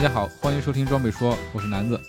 [0.00, 2.00] 大家好，欢迎收听装备说，我是南子。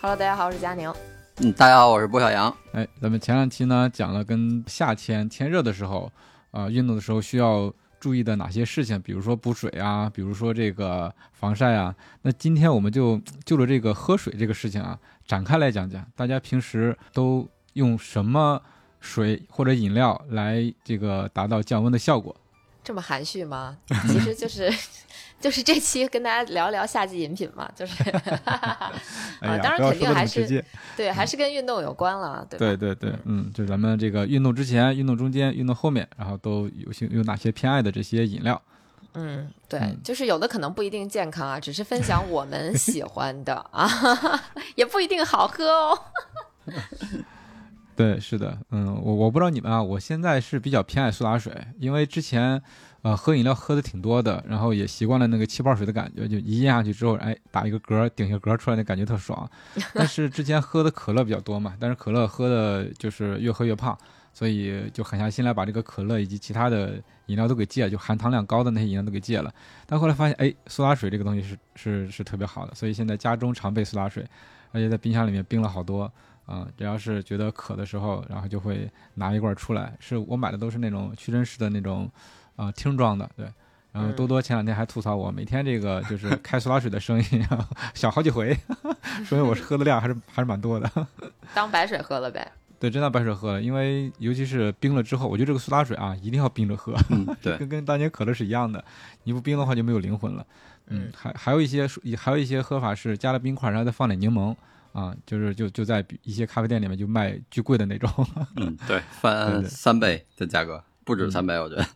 [0.00, 0.92] Hello，大家好，我是佳宁。
[1.36, 2.52] 嗯，大家好，我是郭小杨。
[2.72, 6.10] 哎，咱们前两期呢讲了跟夏天天热的时候，
[6.50, 11.94] 啊、运动的时候需要注意的哪些事情，比如说补水啊，比如说这个防晒啊。
[12.22, 18.60] 那今天我们就就着这个喝水这个事情啊，展开来讲讲，大家平时都用什么
[18.98, 22.34] 水或者饮料来这个达到降温的效果？
[22.86, 23.76] 这么含蓄吗？
[24.06, 24.72] 其实就是
[25.40, 28.00] 就是这期跟大家聊一聊夏季饮品嘛，就是
[29.40, 30.64] 哎呀，当然肯定还是。
[30.96, 32.64] 对，还是跟运动有关了，对吧？
[32.64, 38.62] 对对对，嗯，就是咱们这个运动之前、运动中间、运动后面，然后都有些有哪些偏爱的这些饮料。
[39.14, 43.90] 嗯，对，嗯就是有的可能不一定健康啊，只是分享我们喜欢的啊，
[44.76, 45.98] 也不一定好喝哦。
[47.96, 52.62] 对，是的，嗯，我我不知道你们啊，我现在是比较偏爱苏打水，因为之前
[53.00, 59.50] 呃喝饮料喝的挺多的，然后也习惯了那个气泡水的感觉，就一咽下去之后，哎，打一个嗝，顶一个嗝出来，那感觉特爽。
[59.94, 63.96] 但是之前喝的可乐比较多嘛，但是可乐喝的就是越喝越胖，
[64.34, 69.50] 所以就狠下心来把这个可乐以及其他的饮料都给戒了，就含糖量高的那些饮料都给戒了。
[69.86, 74.22] 但后来发现，哎，苏打水这个东西是是是特别好的，所以现在家中常备苏打水，
[74.72, 76.12] 而且在冰箱里面冰了好多。
[76.46, 79.94] 啊、只要是觉得渴的时候，然后就会拿一罐出来。
[80.00, 82.10] 是我买的都是那种屈臣氏的那种，
[82.56, 83.46] 啊、听装的，对。
[83.92, 88.56] 然后嗯多多前两天还吐槽我，每天这个就是开苏打水的声音， 然后响好几回，
[89.24, 91.06] 说明我是喝的量还是还是蛮多的。
[91.54, 92.50] 当白水喝了呗。
[92.78, 98.84] 对，真当白水喝了，因为尤其是冰了之后，我觉得这个苏打水啊，一定要冰着喝，嗯，对，跟跟当年可乐是一样的，
[99.24, 100.46] 你不冰的话就没有灵魂了。
[100.88, 104.54] 嗯嗯，还还有一些还有一些喝法是加了冰块，然后再放点柠檬
[104.96, 108.10] 啊，就是就就在一些咖啡店里面就卖巨贵的那种。
[108.56, 111.86] 嗯，对， 对翻三倍的价格，不止三倍，我觉得。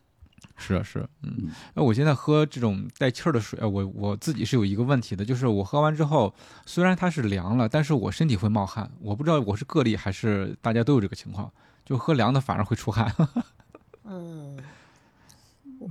[0.58, 6.34] 是啊是，嗯嗯，那我现在喝这种带气儿的水，呃我我自己是有一个问题的，就是我喝完之后，
[6.66, 11.50] 虽然它是凉了，但是我身体会冒汗，我不知道我是个例还是大家都有这个情况，
[11.86, 13.10] 就喝凉的反而会出汗。
[14.04, 14.58] 嗯，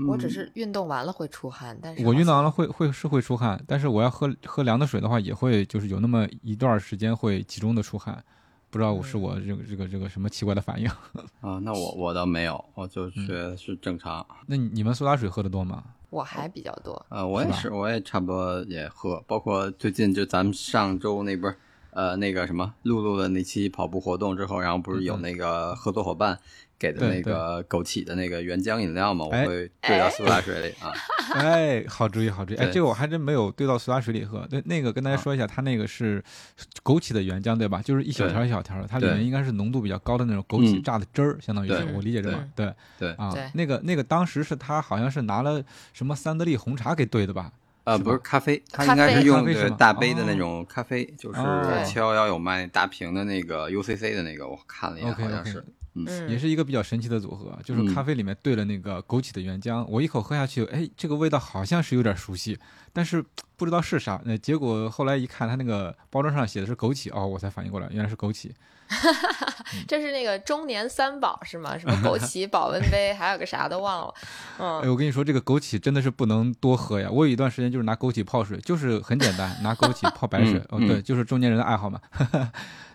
[0.07, 8.23] 我只是运动完了会出汗，但是我运动完了，会会是会出汗，但是我要喝喝凉的水的话，也会就是有那么一段时间会集中的出汗，
[8.69, 10.87] 不知道我是嗯我这个这个这个什么奇怪的反应。
[11.41, 14.25] 啊，那我我倒没有，我就嗯觉得是正常。
[14.45, 15.83] 那你你们苏打水喝的多吗？
[16.11, 17.05] 我还比较多。
[17.09, 21.55] 呃，我也是是，我也差不多也喝，包括最近就咱们上周那不是
[21.99, 26.39] 呃那个什么露露的那期跑步活动之后，然后不是有那个合作伙伴
[26.79, 30.93] 给的那个枸杞的那个原浆饮料嘛，我哎会兑到苏打水里啊。
[31.35, 32.55] 哎，好主意，好主意。
[32.55, 34.47] 哎，这个我还真没有兑到苏打水里喝。
[34.49, 36.23] 对，那个跟大家说一下，它那个是
[36.83, 37.81] 枸杞的原浆，对吧？
[37.81, 43.35] 就是一小条一小条的，它里面应该是浓度比较高的那种枸杞嗯榨的汁儿，相当于是我理解这么对对，啊。
[43.53, 45.61] 那个那个当时是他好像是拿了
[45.91, 47.51] 什么三得利红茶给兑的吧？
[47.89, 50.37] 呃，不是咖啡，它应该是用咖啡是大杯的那哦。
[50.37, 51.39] 种咖啡，就是
[51.85, 55.65] 七幺幺有卖大瓶的那个 UCC 的那个，我看了一眼，好像是。
[55.95, 57.93] 嗯，也是一个比较神奇的组合，就是嗯。
[57.93, 62.57] 咖啡里面兑了那个枸杞的原浆，我一口喝下去，哎，这个味道好像是有点熟悉，
[62.93, 63.25] 但是
[63.57, 64.21] 不知道是啥。
[64.23, 68.51] 那结果后来一看，它那个包装上写的是枸杞，哦，我才反应过来，原来是枸杞。
[69.87, 71.77] 这是那个中年三宝是吗？
[71.79, 74.13] 什么枸杞、保温杯，还有个啥都忘了。
[74.57, 77.07] 哎，嗯，我跟你说，这个枸杞真的是不能多喝呀。
[77.11, 80.57] 我有一段时间就是拿枸杞泡水，就是很简单，拿枸杞泡白水。
[80.69, 81.99] 哦，嗯对，就是中年人的爱好嘛。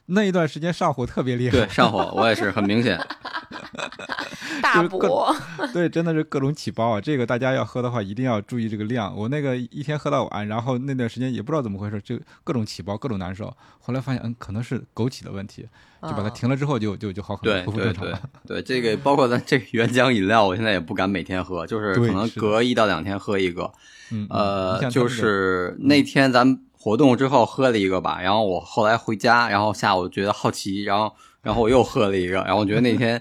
[0.07, 2.99] 那一段时间上火特别厉害，对，上火我也是很明显。
[4.63, 5.03] 大补。
[5.73, 7.01] 对，真的是各种起包啊！
[7.01, 9.15] 这个大家要喝的话，一定要注意这个量。
[9.17, 13.55] 我那个一天喝到晚，然后那段时间也不知道怎么回事，就各种起包，各种难受。
[13.81, 15.67] 后来发现，嗯，可能是枸杞的问题，
[16.03, 18.21] 就把它啊停了之后就，就就好很多，恢复对对对正常了。
[18.47, 23.71] 对，这个包括咱这个原浆饮料，我现在也不敢每天喝，就是可能隔一到两天喝一个。
[24.11, 31.11] 嗯，嗯呃，就是那天咱们活动之后喝了一个吧，然后我后来回家，然后下午觉得好奇，然后
[31.41, 33.21] 然后我又喝了一个，然后我觉得那 天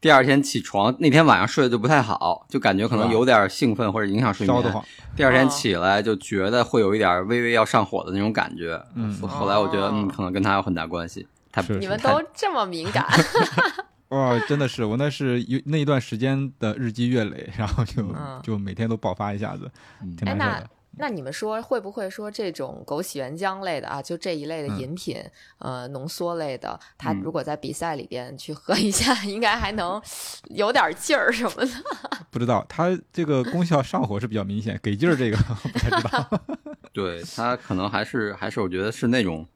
[0.00, 4.56] 第二天起床，那天晚上睡得就不太好，就感觉可能有点兴奋或者影响睡眠。
[4.56, 4.84] 烧得慌。
[5.14, 8.82] 第二天哦起来就觉得会有一点微微要上火的那种感觉。
[8.96, 11.24] 嗯后来我觉得哦嗯，可能跟他有很大关系。
[11.52, 13.06] 他是你们都这么敏感
[14.10, 19.70] 哇，真的是我那是有那一段时间的日积月累，然后就、嗯就每天都爆发一下子，
[20.02, 20.70] 嗯挺难受的。
[20.96, 25.22] 那你们说会不会说这种枸杞原浆类的啊，就这一类的嗯饮品，
[25.58, 30.00] 呃，浓缩类的，它嗯如果在比赛里边去喝一下，应该还能
[30.50, 31.72] 有点劲儿什么的。
[32.30, 35.36] 不知道它这个功效上火是比较明显，给劲儿这个
[35.72, 36.30] 不太知道。
[36.92, 39.46] 对它可能还是还是我觉得是那种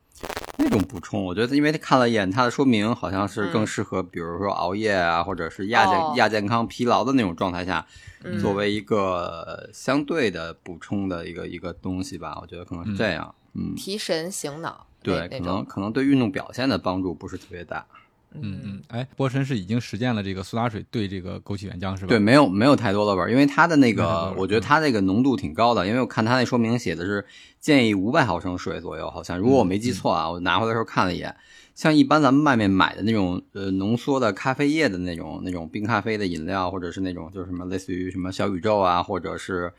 [0.58, 1.24] 那种补充。
[1.24, 7.86] 我觉得因为他看了一眼它的说明，好像是更嗯适合，比如说熬夜啊，或者是亚健、哦亚健康、疲劳的那种状态下，
[8.24, 12.38] 嗯作为一个相对的补充的一个一个东西吧。
[12.40, 13.34] 我觉得可能是这样。
[13.54, 15.64] 嗯，提神醒脑，对，可能。
[15.64, 17.86] 可能对运动表现的帮助不是特别大。
[18.34, 22.08] 嗯嗯，哎，波神是已经实践了这个苏打水兑这个枸杞原浆是吧？
[22.08, 27.24] 对，没有没有太多的味儿，因为它的那个，我觉得它那个浓度挺高的，因为我看它那说明写的是
[27.58, 31.34] 建议五百毫升水左右，好像如果我没记错啊，我拿回来的时候看了一眼，
[31.74, 39.72] 像一般咱们外面买的那种呃浓缩的咖啡液的那种那种冰咖啡的饮料，或者是那种就是什么类似于什么小宇宙啊，或者是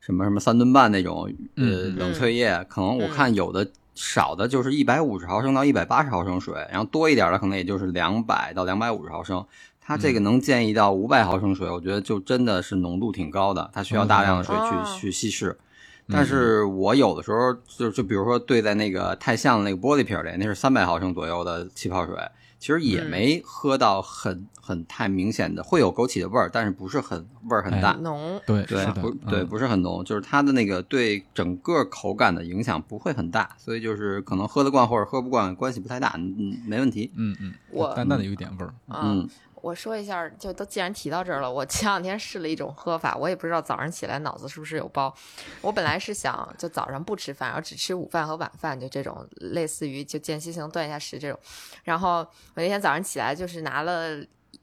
[0.00, 1.24] 什么什么三顿半那种
[1.56, 3.68] 呃嗯冷萃液，可能我看有的。
[3.96, 9.44] 少的就是一百五十毫升到一百八十毫升水，然后多一点的可能也就是两百到两百五十毫升。
[9.80, 15.56] 它这个能建议到五百毫升水，我觉得就真的是浓度挺高的，它需要大量的水去、哦去稀释。
[16.08, 22.14] 但是我有的时候就就比如说兑在那个太像那个玻璃瓶里，那是三百毫升左右的气泡水，
[22.58, 27.92] 其实也嗯没喝到很很太明显的，会有枸杞的味儿，但是不是很味儿很大。
[28.02, 37.10] 浓，对对不，对，嗯不是很浓，就是它的那个对整个口感的影响不会很大，所以就是可能喝得惯或者喝不惯关系不太大，嗯，没问题。
[37.16, 38.72] 嗯嗯，我淡淡的有一点味儿。
[38.88, 39.00] 啊。
[39.04, 39.28] 嗯
[39.66, 45.12] 我说一下，就都既然提到这儿了，我前两天试了一种喝法，我也不知道早上起来脑子是不是有包。
[45.60, 51.36] 我本来是想就早上不吃饭，然后只吃午饭和晚饭，就这种类似于就间歇性断一下食这种。
[51.82, 52.28] 然后我
[52.62, 54.16] 那天早上起来就是拿了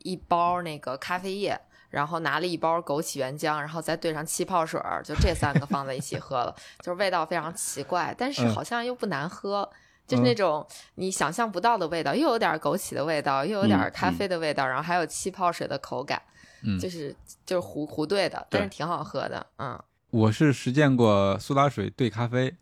[0.03, 1.59] 一包那个咖啡液。
[1.89, 9.69] 然后拿了一包枸杞原浆，然后再兑上气泡水儿，就这三个放在一起喝了， 就是味道非常奇怪，但是嗯好像又不难喝。
[10.13, 10.65] 就是那种
[10.95, 16.21] 你想象不到的味道，又有点枸杞的味道，又有点嗯咖啡的味道，然后还有气泡水的口感，
[16.63, 17.15] 嗯就是
[17.45, 19.45] 就是糊糊兑的，但是挺好喝的。
[19.57, 19.81] 嗯，
[20.11, 22.55] 我是实践过苏打水兑咖啡，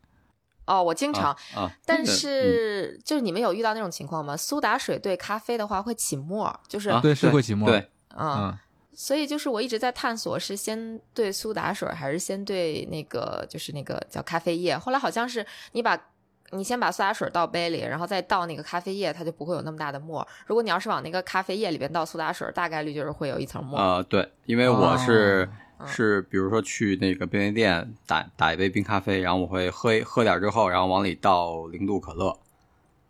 [0.66, 4.38] 哦，我经常，啊啊，但这个是、就是你们有遇到那种情况吗？
[4.38, 7.70] 苏打水兑咖啡的话会起沫，就是啊对，是会起沫。
[7.70, 8.58] 对，嗯嗯，
[8.94, 14.78] 所以就是我一直在探索是先兑苏打水还是先兑那个就是那个叫咖啡液。
[14.78, 16.00] 后来好像是你把
[16.52, 20.26] 你先把苏打水倒杯里，然后再倒那个咖啡液，它就不会有那么大的沫。
[20.46, 23.84] 如果你要是往那个咖啡液里边倒苏打水，大概率就是会有一层沫儿。
[23.84, 32.38] 啊，对，因为我是、哦是，比如说去那个便利店打打一杯冰咖啡，然后我会喝喝点之后，然后往里倒零度可乐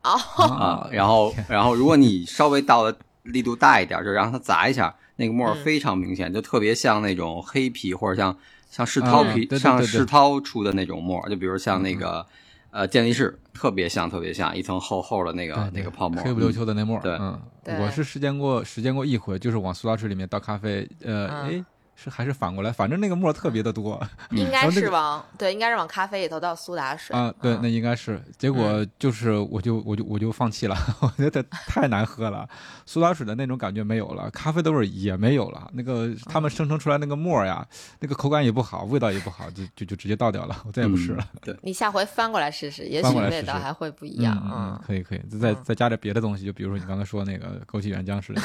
[0.03, 8.37] 哦，啊，然后然后如果你稍微倒的力度大一点，就让它砸一下，那个沫非常明显，就特别像那种黑啤或者像
[8.69, 12.25] 像世涛啤、嗯对对像世涛出的那种沫，就比如像那个、
[12.71, 17.01] 呃健力士，特别像特别像一层厚厚的那个那个泡沫，黑不溜嗯秋的那沫儿。
[17.01, 17.15] 对。
[17.19, 17.39] 嗯，
[17.79, 21.29] 我是实践过实践过一回，就是往苏打水里面倒咖啡，呃，嗯。
[21.45, 21.65] 哎，
[22.01, 24.01] 是还是反过来，反正那个沫特别的多
[24.31, 27.33] 应该是往、对，应该是往咖啡里头倒苏打水啊。
[27.41, 28.21] 对，那嗯应该是。
[28.37, 32.47] 结果就是我就我就我就放弃了， 我觉得太难喝了，
[32.85, 35.69] 苏打水的那种感觉没有了，咖啡的味儿也没有了。
[35.73, 37.65] 那个他们生成出来那个沫儿呀，
[37.99, 41.23] 那个口感也不好，味道也不好，就就就直接倒掉了， 我再也不试了。
[41.33, 44.41] 嗯对，你下回翻过来试试，也许味道还会不一嗯样。
[44.43, 48.41] 嗯嗯，可以可以，再再加点别的东西，就比如说你刚才说那个枸杞原浆似的。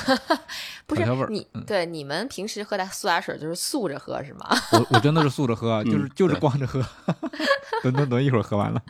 [0.87, 4.49] 不是你、嗯对你们平时喝的苏打水就是素着喝是吗？
[4.73, 6.83] 我我真的是素着喝，啊 就是嗯就是光着喝，
[7.83, 8.81] 等等等一会儿喝完了。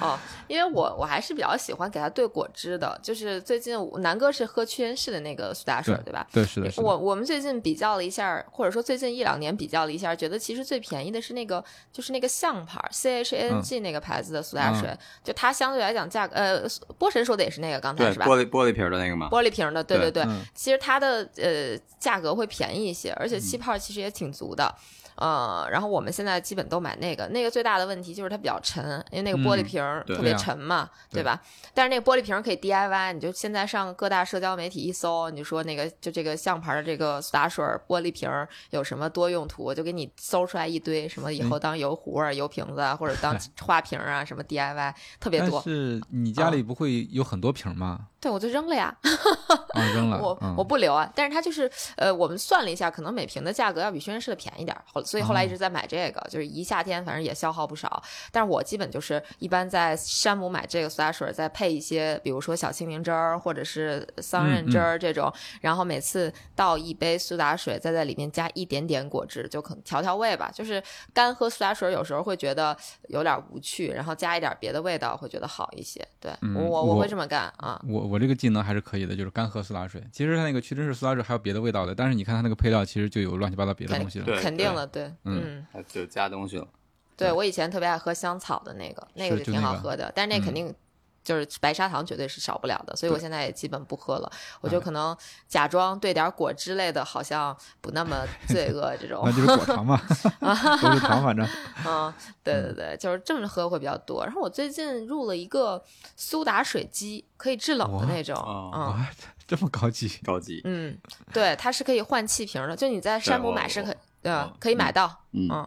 [0.00, 6.26] 哦，因为我我还是比较喜欢给它兑果汁的，就是最近南哥是喝屈臣氏的那个苏打水，对吧？
[6.32, 6.82] 对，是的，是的。
[6.86, 11.62] 我我们最近比较了一下，或者说最近一两年比较了一下，觉得其实最便宜的是那个，
[11.92, 16.62] 就是那个象牌 C H A N G 那个牌子的苏打水，就它相对来讲价格，呃，
[16.98, 18.26] 波神说的也是那个，刚才，是吧？
[18.26, 24.74] 玻璃玻璃瓶的那个吗，玻璃瓶的，对对对，嗯其实它的呃价格会便宜一些，而且嗯气泡其实也挺足的。
[25.16, 31.40] 呃，然后我们现在基本都买那个，那个最大的问题就是它比较沉，因为那个玻璃嗯瓶儿特别沉嘛，对对吧？
[31.72, 45.62] 但是那个玻璃瓶儿可以 DIY，你就现在上各大社交媒体一搜，你就说那个就这个象牌的这个苏打水玻璃瓶儿有什么多用途，就给你搜出来一堆，什么以后当油壶啊、油瓶子啊，或者当 花瓶儿啊，什么 DIY 特别多。
[45.62, 48.08] 是你家里不会有很多瓶吗？
[48.26, 48.92] 对，我就扔了呀。
[49.72, 50.20] 啊， 扔了。
[50.20, 58.02] 我嗯我不留啊，但是它就是呃，我们算了一下，可能每瓶的价格要比轩辕氏的便宜点儿，后所以后来一直在买这个，就是一夏天反正也消耗不少。
[58.32, 70.50] 但是我基本就是一般在山姆买这个苏打水，再配一些比如说小青柠汁儿或者是桑葚汁儿这种，然后每次倒一杯苏打水，再在里面加一点点果汁，就可能调调味吧。
[70.52, 70.82] 就是
[71.14, 72.76] 干喝苏打水有时候会觉得
[73.08, 76.04] 有点无趣，然后加一点别的味道会觉得好一些。
[76.18, 77.80] 对、嗯我我我会这么干啊。
[77.88, 80.02] 我我这个技能还是可以的，就是干喝苏打水。
[80.12, 84.24] 其实它那个屈臣氏苏打水还有别的味道的，但是你看它那个配料，其实就有乱七八糟别的东西了。
[84.24, 86.66] 对肯定了，对，嗯就加东西了。
[87.16, 90.74] 对我以前特别爱喝香草的那个，那个就挺好喝的，但是那肯嗯定
[91.26, 94.30] 就是白砂糖绝对是少不了的，所以我现在也基本不喝了，
[94.60, 95.16] 我就哎可能
[95.48, 100.00] 假装兑点果汁类的，好像不那么 罪恶这种那，就是果糖嘛，
[100.80, 101.44] 都是糖，反正。
[101.84, 102.14] 嗯，
[102.44, 104.24] 对对对，就是这么喝会比较多。
[104.24, 105.82] 然后我最近入了一个
[106.14, 108.36] 苏打水机，可以制冷的那种。
[108.72, 109.04] 哇，
[109.48, 110.08] 这么高级。
[110.24, 110.96] 高级，嗯，
[111.32, 113.90] 对，它是可以换气瓶的，就你在山姆买是可，
[114.22, 115.66] 呃嗯，可以买到，嗯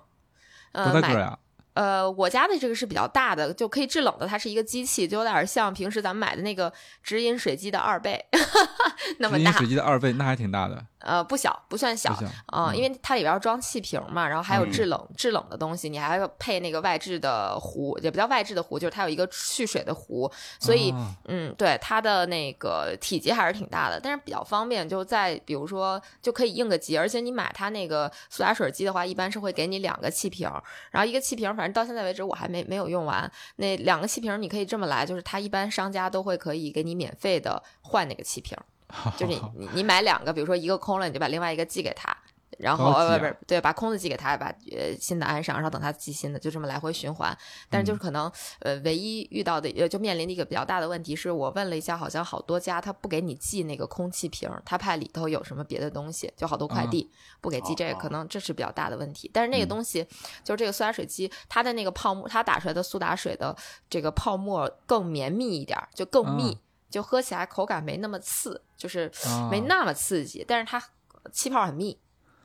[0.72, 1.40] 呃，买大个儿呀？
[1.80, 6.72] 呃，我家的这个是比较大的，就可以制冷的，它是一个机器，就有点像平时咱们买的那个
[7.02, 8.22] 直饮水机的二倍，
[9.20, 10.86] 那么大，直饮水机的二倍，那还挺大的。
[11.00, 12.12] 呃，不小，不算小
[12.48, 20.92] 啊、嗯因为它里边要装气瓶嘛，然后还有嗯制冷、制冷的东西，你还要配那个外置的壶，也不叫外置的壶，就是它有一个蓄水的壶，所以。
[20.92, 33.32] 哦嗯，对，它的那个体积还是挺大的，但是比较方便，就在比如说就可以应个急，而且你买它那个苏打水机的话，一般是会给你两个气瓶儿，然后一个气瓶，反正到现在为止我还没没有用完。
[33.58, 38.58] 那两个气瓶你可以这么来，就是它一般商家都会可以给你免费的换那个气瓶，
[39.18, 42.16] 就是你你你买两个，比如说一个空了，你就把另外一个寄给他。
[42.58, 47.38] 然后呃不是对，把空的寄给他，把呃新的安上，然后等他寄新的，就这么来回循环。
[47.70, 57.10] 但是就是可能、呃唯一遇到的呃就面临的一个比较大的问题是我问了一下，好像好多家他不给你寄那个空气瓶儿，他怕里头有什么别的东西，就好多快递、
[57.42, 58.28] 不给寄这个，哦可能。
[58.28, 59.30] 这是比较大的问题。
[59.34, 59.70] 但是那个嗯。
[59.70, 60.06] 东西、
[60.44, 63.56] 就是这个苏打水机，它的那个泡沫，它打出来的苏打水的
[63.90, 69.48] 这个泡沫更绵密一点儿，就更密，啊就喝起来口感没那么刺，就是啊。
[69.50, 70.84] 没那么刺激，但是它
[71.32, 71.98] 气泡很密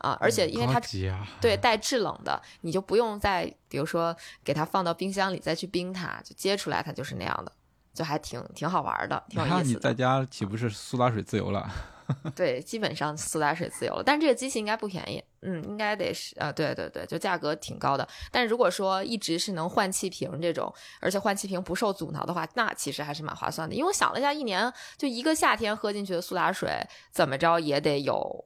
[0.05, 0.75] 啊，而且因为它
[1.11, 7.53] 啊，对带制冷的，你就不用再比如说给它放到冰箱里再去冰它，就接出来它就是那样的，
[7.95, 9.63] 就还挺挺好玩的，挺有意思的。
[9.65, 11.67] 你在家岂不是苏打水自由了？
[12.37, 18.07] 对，基本上苏打水自由了，但是这个机器应该不便宜，嗯，应该得是啊、对对对，就价格挺高的。
[18.31, 20.71] 但是如果说一直是能换气瓶这种，
[21.01, 23.75] 而且换气瓶不受阻挠的话，那其实还是蛮划算的。
[23.75, 26.71] 因为我想了一下，一年就一个夏天喝进去的苏打水，
[27.11, 28.45] 怎么着也得有。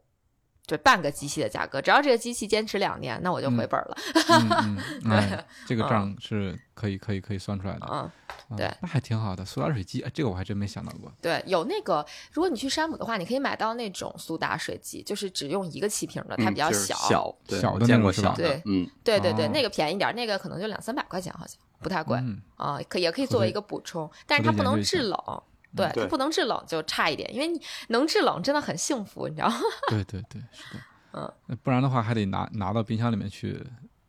[0.68, 3.96] 对半个机器的价格，只要这个机器坚持两年，那我就回本了。
[4.28, 7.86] 嗯嗯， 哎，这个账是可以可以可以算出来的。
[7.90, 8.12] 嗯，啊
[8.54, 9.42] 对那还挺好的。
[9.42, 11.10] 苏打水机，哎这个我还真没想到过。
[11.22, 16.94] 对，有那个，如果你去山姆的话，你可以买到那种苏打水机，就是只用一个气瓶的，它比较小。
[16.94, 25.42] 小小的见过那种是吧小的对，嗯，对对对，哦那个便宜点儿，那个可能就两三百块钱，好像不太贵嗯，啊，可也可以作为一个补充，但是它不能制冷。
[25.76, 29.56] 对，它不能制冷就差一点，因为你能制冷真的很幸福，你知道吗？
[29.90, 30.80] 对对对，是的。
[31.12, 33.52] 嗯，不然的话还得拿拿到冰箱里面去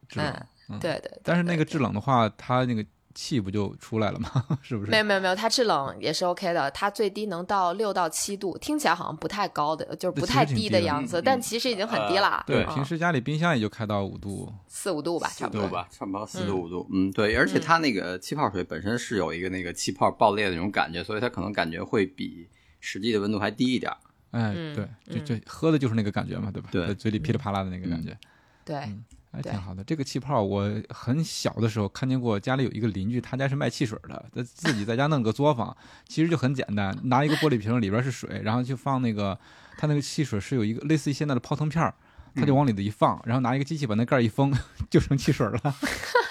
[0.08, 0.80] 制冷。
[0.80, 1.20] 对对。
[1.24, 2.86] 但是那个制冷的话，它那个
[3.22, 4.30] 气不就出来了吗？
[4.64, 4.90] 是不是？
[4.92, 12.42] 没有没有没有，它制冷也是 OK 的，它最低能到六到七度，听起来好像不太高的，就是不太低的的样子，但其实已经很低了。
[12.48, 14.50] 对，嗯平时家里冰箱也就开到五度。
[14.70, 15.68] 四五度吧，差不多。
[15.68, 16.88] 吧，差不多四嗯度五度。
[16.94, 22.48] 嗯，对，而且嗯它那个气泡水本身是有一个那个气泡爆裂的那种感觉，所以它可能感觉会比
[22.80, 23.98] 实际的温度还低一点儿。
[24.32, 26.70] 哎，嗯对，就嗯就喝的就是那个感觉嘛，对吧？
[26.72, 28.18] 对在嘴里噼里啪啦的那个感觉，
[28.64, 29.84] 对，嗯还挺好的。
[29.84, 35.76] 这个气泡，我很小的时候看见过，家里有一个邻居，他家是卖汽水的，他自己在家弄个作坊，
[36.08, 39.38] 其实就很简单，拿一个玻璃瓶，里边是水，然后就放那个，
[39.78, 41.94] 他那个汽水是有一个类似于现在的泡腾片儿，
[42.34, 44.52] 他就往里头一放，然后拿一个机器把那盖儿一封，
[44.90, 45.76] 就成汽水了。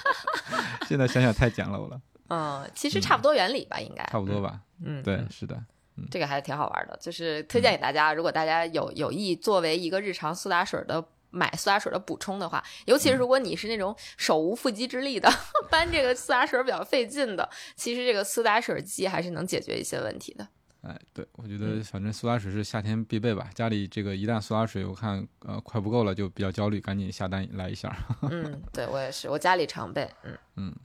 [0.88, 4.40] 现在想想太简陋了，嗯，其实差不多原理吧，应该差不多。
[4.40, 4.61] 吧？
[4.83, 5.62] 嗯，对嗯，是的，
[6.11, 11.05] 这个还是挺好玩的，就是推荐给大家，如果大家有有意作为一个日常苏打水的。
[11.30, 15.30] 买苏打水的补充的话，尤其是如果你是那种手无缚鸡之力的，
[15.70, 20.47] 搬这个苏打水比较费劲的，其实这个苏打水机还是能解决一些问题的。
[20.82, 23.50] 哎，对，我觉嗯得反正苏打水是夏天必备吧。
[23.52, 27.94] 家里这个一旦苏打水我看呃快不够了，就比较焦虑，赶紧下单来一下。
[28.30, 30.08] 嗯，对我也是，我家里常备。
[30.23, 30.76] 嗯嗯，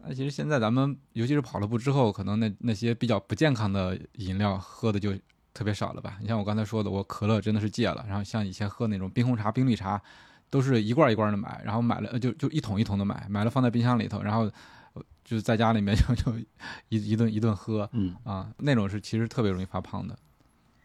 [0.00, 5.14] 那其实现在咱们尤其是跑了步之后，可能那那些比较不健康的饮料喝的就
[5.58, 6.16] 特别少了吧？
[6.20, 10.00] 你像我刚才说的，我可乐真的是戒了，然后像以前喝那种冰红茶、冰绿茶，
[10.48, 14.48] 都是一罐一罐的买，然后买了呃就就一桶一桶的买，买了放在冰箱里头，然后
[15.24, 16.38] 就是在家里面 就就
[16.90, 20.16] 一一顿一顿喝嗯，啊，那种是其实特别容易发胖的。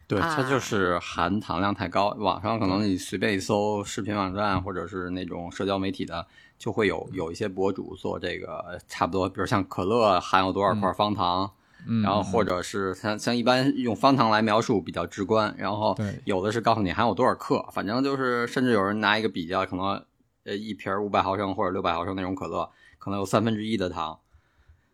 [0.08, 2.08] 对，啊它就是含糖量太高。
[2.18, 6.26] 网上可能你随便一搜视频网站或者是那种社交媒体的，
[6.58, 11.50] 就会有有一些博主做这个差不多，比如像可乐含有多少块方糖，
[11.86, 16.20] 嗯，然后或者是像像一般用方糖来描述比较直观，然后对。
[16.24, 20.02] 有的是告诉你含有多少克，反正就是甚至有人拿一个比较，可能
[20.44, 24.18] 呃一瓶五百毫升或者六百毫升那种可乐，可能有三分之一的糖，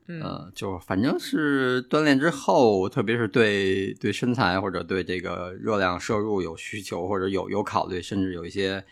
[0.08, 8.84] 嗯，呃，就反正是锻炼之后，特别是对对身材或者对这个热量摄入有需求或者有有考虑，甚至有一些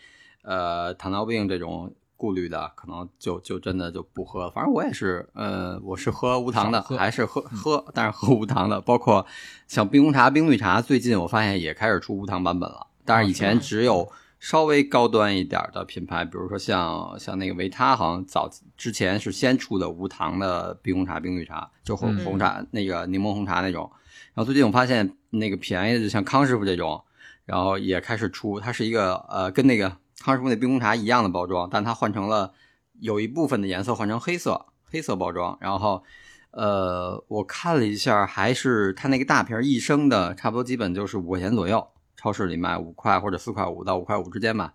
[0.43, 4.51] 呃糖尿病这种顾虑的，可能就就真的就不喝了。
[4.51, 9.25] 反正我也是，呃，我是喝无糖的，还是喝喝，但是喝无糖的，包括
[9.67, 14.11] 像冰红茶、冰绿茶，最近我发现也开始出无糖版本了，但是以前只有。
[14.41, 23.91] 稍微高端一点的品牌，比如说像像那个维他，好像早之前是先出的无糖的冰红茶、冰绿茶，就红嗯红茶、那个柠檬红茶那种。
[24.33, 27.03] 然后最近我发现那个便宜的，就像康师傅这种，
[27.43, 32.53] 然后也开始出，它是一个呃跟那个康师傅那冰红茶一样的包装，但它换成了
[32.99, 36.03] 有一部分的颜色换成黑色黑色包装，然后。
[36.51, 44.73] 呃，我看了一下，还是它那个大瓶一升的，差不多基本就是五块钱左右，超市里卖五块或者四块五到五块五之间吧。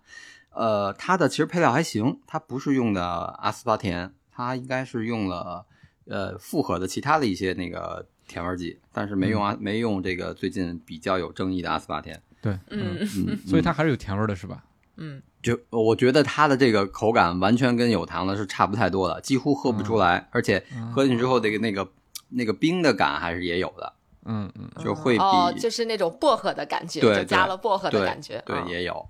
[0.51, 5.65] 呃，它的其实配料还行，它不是用的阿斯巴甜，它应该是用了
[6.05, 12.23] 呃复合的其他的一些那个甜味剂，但是没用啊，没用这个最近比较有争议的阿斯巴甜。
[12.41, 14.63] 对，嗯嗯，所以它还是有甜味儿的，是吧？
[14.97, 15.21] 嗯。
[15.43, 21.87] 就我觉得它的这个口感完全跟有糖的是差不太多的，几乎喝不出来，而且喝进去之后，这个那个
[22.29, 23.93] 那个冰的感还是也有的，
[24.25, 29.07] 嗯嗯，就会比、哦，就是那种薄荷的感觉，对就加了薄荷的感觉，对啊也有，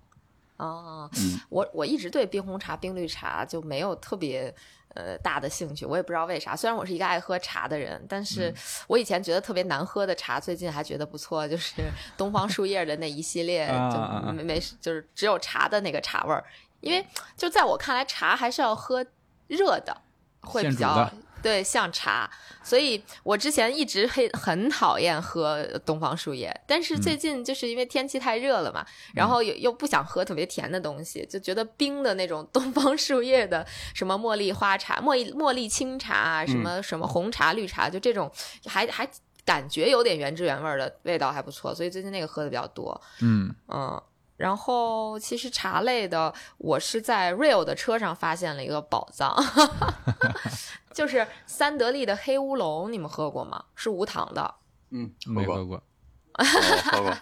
[0.58, 1.40] 哦，嗯。
[1.48, 4.54] 我我一直对冰红茶、冰绿茶就没有特别
[4.96, 6.56] 呃大的兴趣，我也不知道为啥。
[6.56, 8.56] 虽然我是一个爱喝茶的人，但是嗯
[8.88, 11.76] 我以前觉得特别难喝的茶，最近还觉得不错，就是
[12.18, 16.44] 东方树叶的那一系列，就没没就是只有茶的那个茶味儿。
[16.82, 17.06] 因为
[17.38, 19.06] 就在我看来，茶还是要喝
[19.48, 19.96] 热的，
[20.42, 21.10] 会比较
[21.46, 22.28] 对像茶。
[22.64, 27.02] 所以我之前一直很很讨厌喝东方树叶，但是嗯。
[27.02, 28.84] 最近就是因为天气太热了嘛，
[29.14, 38.32] 然后又又不想喝特别甜的东西，就觉得冰的那种东方树叶的什么茉莉花茶、茉莉茉莉清茶啊，什么什么红茶、绿茶，就这种
[38.66, 39.08] 还还
[39.46, 43.00] 感觉有点原汁原味儿的味道还不错，所以最近那个喝的比较多。
[43.22, 43.54] 嗯。
[43.68, 44.02] 嗯，
[44.38, 49.36] 然后其实茶类的，我是在 Real 的车上发现了一个宝藏，
[50.94, 53.64] 就是三得利的黑乌龙，你们喝过吗？
[53.76, 54.56] 是无糖的。
[54.92, 56.44] 嗯，没喝过哦
[56.92, 57.18] 喝过，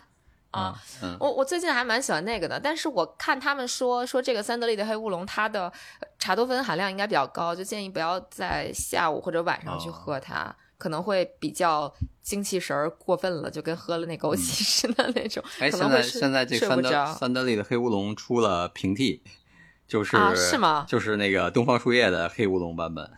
[0.52, 5.72] 啊，嗯我我最近还蛮喜欢那个的，但是我看他们说说这个三得利的黑乌龙，它的
[6.20, 19.24] 茶多酚含量应该比较高，就建议不要在下午或者晚上去哦喝它，可能会比较精气神儿过分了，就跟喝了那枸杞似的那种，哎，现在现在这三德睡不着三得利的黑乌龙出了平替，
[19.88, 23.10] 就是、啊是吗就是那个东方树叶的黑乌龙版本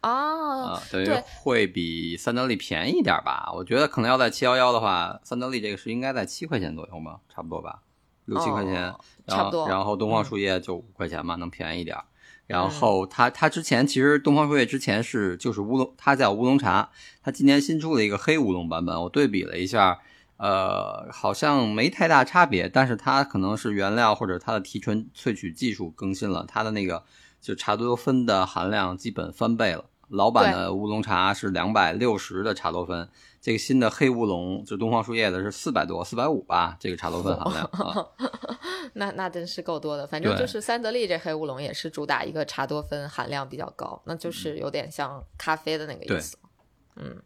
[0.00, 0.70] 啊。
[0.72, 1.06] 啊，等于
[1.42, 3.52] 会比三得利便宜一点吧？
[3.54, 7.82] 我觉得可能要在七幺幺的话，三得利这个是应该在七块钱左右吧，差不多吧，
[8.24, 8.94] 六七块钱，
[9.26, 12.04] 差不多然后东方树叶就五块钱嘛，能便宜一点儿。
[12.52, 16.90] 然后他他之前其实东方树叶之前是就是乌龙，它叫乌龙茶，
[17.22, 19.98] 它今年新出了一个黑乌龙版本，我对比了一下，
[20.36, 27.02] 呃，好像没太大差别，但是它可能是原料或者它的提纯萃取技术更新了，它的那个
[27.40, 29.86] 就茶多酚的含量基本翻倍了。
[30.08, 33.08] 老版的乌龙茶是两百六十的茶多酚，
[33.42, 38.06] 这个新的黑乌龙就东方树叶的是四百多，四百五吧，这个茶多酚含量啊。
[38.94, 46.38] 那那真是够多的，反正就是三得利这黑乌龙也是主打一个茶多酚含量比较高，那就是有点像咖啡的那个意思。
[46.94, 47.22] 嗯，对，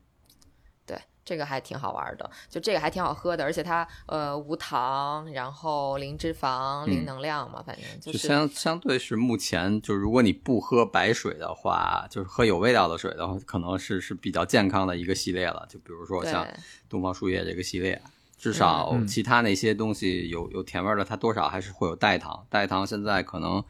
[1.27, 15.67] 这个还挺好玩的，就这个还挺好喝的，而且它呃无糖，然后零脂肪、零嗯能量嘛，反正就就是相相对是目前，就如果你不喝白水的话，就是喝有味道的水的话，可能是是比较健康的一个系列了。
[15.69, 16.47] 就比如说像
[16.89, 18.01] 东方树叶这个系列，
[18.39, 22.47] 至少其他那些东西有有甜味儿的，它多少还是会有代糖。
[22.49, 23.65] 代糖现在可能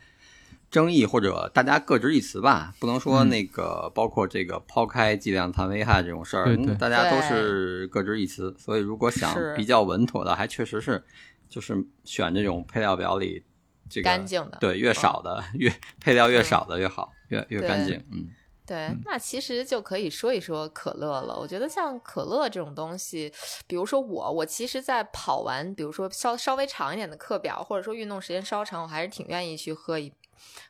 [0.70, 3.28] 争议或者大家各执一词吧，不能说嗯。
[3.28, 8.54] 那个、包括这个抛开剂量谈危害这种事儿，大家都是各执一词。
[8.58, 11.04] 所以如果想比较稳妥的，还确实是
[11.48, 13.44] 就是选这种配料表里
[13.88, 14.58] 这个干净的。
[14.60, 17.96] 对，越少的、越配料越少的越好，越越干净。
[18.12, 18.26] 嗯，
[18.66, 21.38] 对，那其实就可以说一说可乐了。
[21.38, 23.32] 我觉得像可乐这种东西，
[23.68, 30.12] 比如说我，我其实，在跑完，比如说稍稍微长一点的课表，或者说运动时间稍长，我还是挺愿意去喝一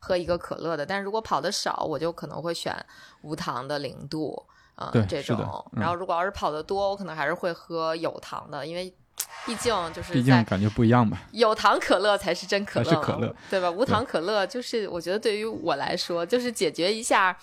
[0.00, 0.84] 喝一个可乐的。
[0.86, 2.74] 但是如果跑的少，我就可能会选
[3.22, 4.42] 无糖的零度，
[4.76, 5.36] 嗯，这种。
[5.72, 8.92] 嗯然后如果要是跑的多，我可能还是会喝有糖的，因为
[9.44, 11.22] 毕竟就是毕在竟感觉不一样吧。
[11.32, 13.70] 有糖可乐才是真可乐嘛，才是可乐对吧？
[13.70, 17.36] 无糖可乐就是我觉得对于我来说，就是解决一下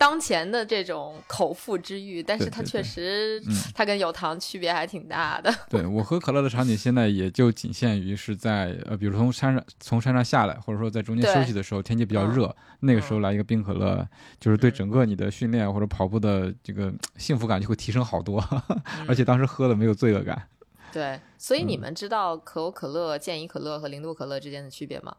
[0.00, 5.54] 当前的这种口腹之欲，但是它确对对对实嗯它跟有糖区别还挺大的。
[5.68, 14.08] 对我喝可乐的场景现在也就仅限于是在呃，比如从山上从山上下来，或者说在中间休息的时候，天气比较嗯热，那个时候来一个冰可乐，
[14.40, 20.48] 就是对嗯整个你的训练或者跑步的这个幸福感就会提升好多，嗯 而且当时喝了没有罪恶感。
[20.90, 25.14] 对，所以你嗯们知道可口可乐、健怡可乐和零度可乐之间的区别吗？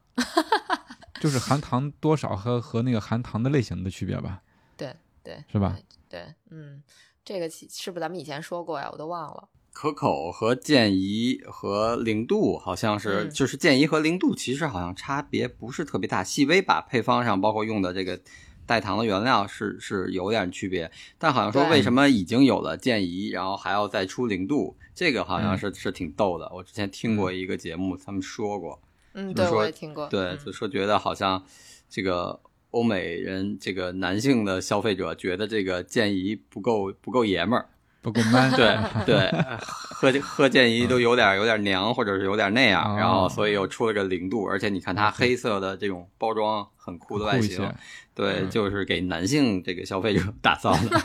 [1.21, 4.41] 就是含糖多少和和那个含糖的类型的区别吧，
[4.81, 5.77] 对对是吧？
[6.09, 6.81] 对，嗯，
[7.23, 8.89] 这个其是不是咱们以前说过呀？
[8.91, 9.47] 我都忘了。
[9.73, 18.19] 可口和健怡和零度好像是，嗯就是健怡和零度其实好像差别不是特别大，细微吧，配方上包括用的这个
[18.65, 26.51] 代糖的原料是是有点区别，但好像说为什么已经有了健怡，然后还要再出零度，这个好像嗯是、是挺逗的。
[26.53, 28.81] 我之前听过一个节目，他们说过，
[29.13, 30.07] 嗯，对，我也听过。
[30.09, 31.41] 对，嗯就说觉得好像
[31.89, 32.37] 这个
[32.71, 37.67] 欧美人这个男性的消费者觉得这个健怡不够不够爷们儿。
[38.03, 39.31] 不够 man， 对对，
[39.61, 42.97] 喝喝健怡都有点有点娘，或者是有点那样，哦。
[42.97, 47.71] 然后所以又出了个零度，而且你看它黑色的这种包装很酷的外形
[48.15, 48.49] 对，嗯。
[48.49, 50.99] 就是给男性这个消费者打造的。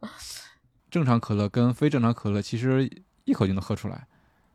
[0.90, 2.90] 正常可乐跟非正常可乐其实
[3.24, 4.06] 一口就能喝出来，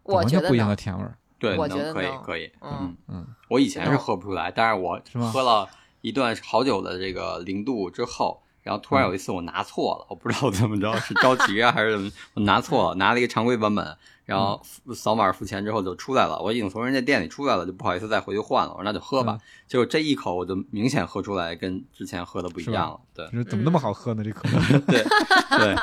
[0.03, 1.17] 完全不一样的甜味儿。
[1.39, 2.71] 对，我觉能可以可以，嗯。
[2.71, 5.31] 嗯，嗯，我以前是喝不出来，但是我是吗？
[5.31, 5.67] 喝了
[6.01, 8.41] 一段好久的这个零度之后。
[8.63, 14.61] 然后突然有一次我拿错了，我不知道怎么着，是着急啊 还是怎么，我拿错了，拿了一个常规版本，然后
[14.93, 19.39] 扫码付钱之后就出来了，我已经从人家店里出来了，就不好意思再回去换了，我说那就喝吧。
[19.67, 24.23] 结果这一口我就明显喝出来跟之前喝的不一样了，对就是怎么那么好喝呢？
[24.23, 25.03] 这可乐， 对
[25.57, 25.75] 对，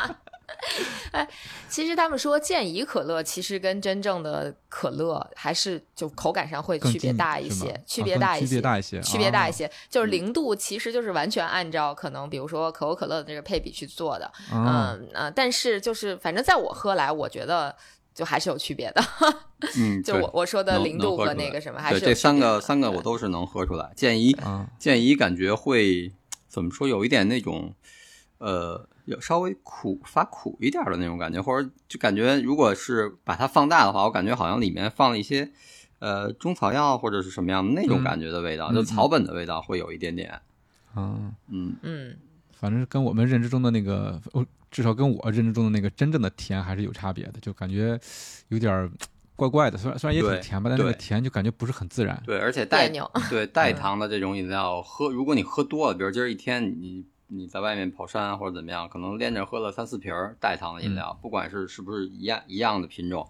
[1.68, 9.70] 其实他们说健怡可乐其实跟真正的可乐还是就口感上会区别大一些，区别大一些，别大一些，区别大一啊些。
[9.88, 17.74] 就是嗯零度其实就是完全按照可能比如说可口可乐的这个配比去做的，啊嗯呃，但是就是反正在我喝来，我觉得
[18.14, 19.02] 就还是有区别的。
[19.76, 23.92] 嗯， 就我我说的零度和那个什么，还是这三个三个我都是能喝出来。
[23.94, 26.12] 建议啊，建议感觉会
[26.48, 27.74] 怎么说，有一点那种
[28.38, 35.50] 呃，有稍微苦发苦一点的那种感觉，或者就感觉如果是把它放大的话，我感觉好像里面放了一些
[35.98, 40.30] 呃中草药或者是什么样的那种嗯感觉的味道，嗯就草本的味道会有一点点。
[40.94, 42.16] 啊，嗯，嗯，
[42.52, 47.98] 反正跟我们认知中的那个，哦，至少跟我认知中的那个真正的甜还是有差别的，就感觉
[48.48, 48.90] 有点
[49.36, 49.78] 怪怪的。
[49.78, 52.22] 虽然虽然也挺甜吧，但那个甜就感觉不是很自然。
[52.26, 52.90] 对，而且带
[53.30, 63.28] 对 带糖的这种饮料喝，如果你喝多了，比如今儿一天你你在外面跑山或者怎么样，可能连着喝了三四瓶儿带糖的饮料，不管是是不是一样一样的品种，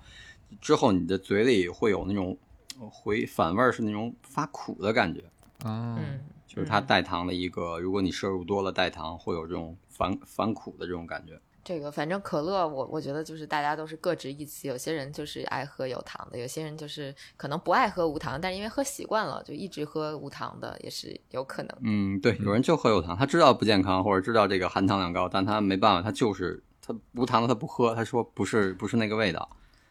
[0.61, 2.39] 之后你的嘴里会有那种
[2.79, 5.21] 回反味儿，是那种发苦的感觉，
[5.65, 6.87] 啊，嗯，就是它嗯。
[6.87, 11.41] 带糖的一个，如果你摄入多了带糖，会有这种反反苦的这种感觉。
[11.69, 21.79] 这个反正可乐，我我觉得就是大家都是各执一词，有些人就是爱喝有糖的，有些人就是可能不爱喝无糖，但是因为喝习惯了，就一直喝无糖的也是有可能。
[21.83, 29.47] 嗯，对，有人就喝有糖，他知道不健康或者知道这个含糖量高，但他没办法，他就是他无糖的他不喝，他说不是不是那个味道。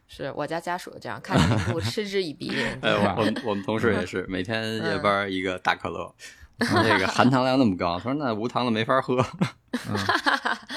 [0.08, 1.38] 是我家家属这样，看
[1.76, 2.50] 我嗤之以鼻。
[2.82, 6.12] 哎，我 我们同事也是，每天嗯夜班一个大可乐，
[6.60, 9.24] 这个含糖量那么高，他说那无糖的没法喝。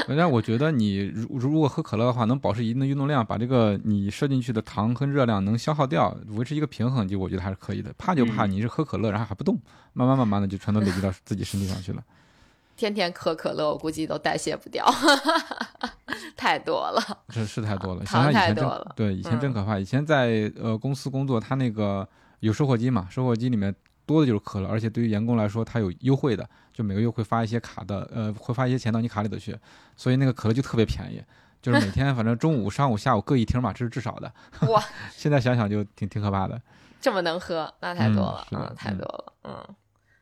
[0.06, 7.92] 反正我觉得你如如果喝可乐的话，能保持一定的运动量，把这个你摄进去的糖和热量能消耗掉，维持一个平衡，就我觉得还是可以的。
[7.96, 9.58] 怕就怕嗯你是喝可乐，然后还不动，
[9.92, 12.02] 慢慢慢慢的就全都累积到自己身体上去了。
[12.76, 14.84] 天天喝可乐，我估计都代谢不掉，
[16.36, 17.02] 太多了。
[17.28, 19.78] 这是太多了，糖想想以前真太多了对，以前真嗯可怕。
[19.78, 22.06] 以前在呃公司工作，他那个
[22.40, 23.74] 有售货机嘛，售货机里面
[24.12, 29.56] 多的就是可乐，而且对于员工来说，他有优惠的，就每个月会发一些卡的，呃，会发一些钱到你卡里头去，
[29.96, 31.22] 所以那个可乐就特别便宜。
[31.62, 34.32] 就是每天反正中午、上午、下午各一听嘛，这是至少的。
[34.68, 34.82] 哇，
[35.14, 36.60] 现在想想就挺挺可怕的。
[37.00, 39.74] 这么能喝，那太多了，嗯嗯，太嗯多了，嗯。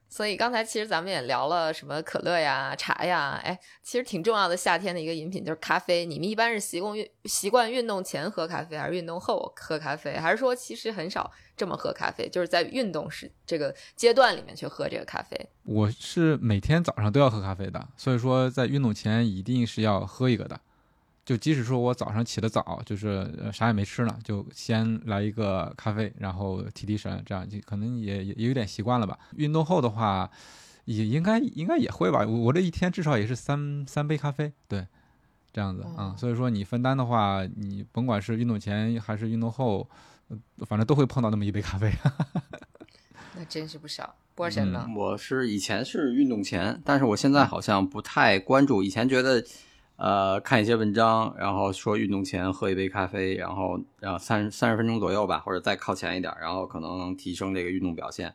[0.09, 6.07] 所以刚才其实咱们也聊了什么可乐呀、茶呀，哎，其实挺重要的夏天的一个饮品就是咖啡。
[6.07, 10.17] 你们一般是习惯运习惯运动前喝咖啡，还是运动后喝咖啡？
[10.17, 15.49] 还是说其实很少这么喝咖啡，就是在运动时这个阶段里面去喝这个咖啡？
[15.65, 20.59] 我是每天早上都要喝咖啡的，所以说在运动前一定是要喝一个的。
[21.29, 29.19] 就即使说我早上起得早，就是呃啥也没吃呢，就先来一个咖啡，然后提提神，这样就可能也也也有点习惯了吧。
[29.37, 30.31] 运动后的话，
[30.87, 32.21] 也应该应该也会吧。
[32.27, 34.87] 我我这一天至少也是三三杯咖啡，对，
[35.53, 39.87] 这样子啊、哦所以说你分担的话，你甭管是运动前还是运动后，
[40.29, 41.93] 呃反正都会碰到那么一杯咖啡。
[43.37, 44.15] 那真是不少。
[44.35, 44.89] 波神呢？
[44.97, 48.83] 我是以前是运动前，但是我现在好像不太关注。
[48.83, 49.45] 以前觉得，
[49.99, 58.33] 呃，看一些文章，然后说运动前喝一杯咖啡，然后然后三三十分钟左右吧，或者再靠前一点，然后可能能提升这个运动表现。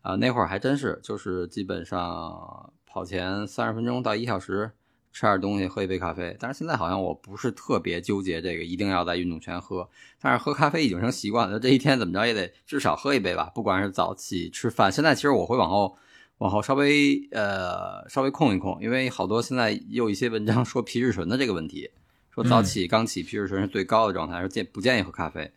[0.00, 4.72] 啊、那会儿还真是，就是基本上跑前三十分钟到一小时，
[5.12, 6.34] 吃点东西，喝一杯咖啡。
[6.40, 9.86] 但是现在好像我不是特别纠结这个一定要在运动前喝，
[10.18, 14.90] 但是喝咖啡已经成习惯了，这一天怎么着也得至少喝一杯吧，不管是早起吃饭。
[14.90, 15.94] 现在其实我会往后
[16.38, 21.90] 往后稍微呃稍微控一控，因为好多现在也有一些文章说皮质醇的这个问题，
[22.34, 25.50] 说早起刚起皮质醇是最高的状态，说建不建议喝咖啡。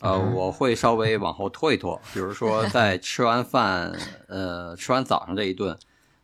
[0.00, 3.92] 呃，嗯我会稍微往后拖一拖，比如说 在吃完饭，
[4.28, 5.78] 呃，吃完早上这一顿，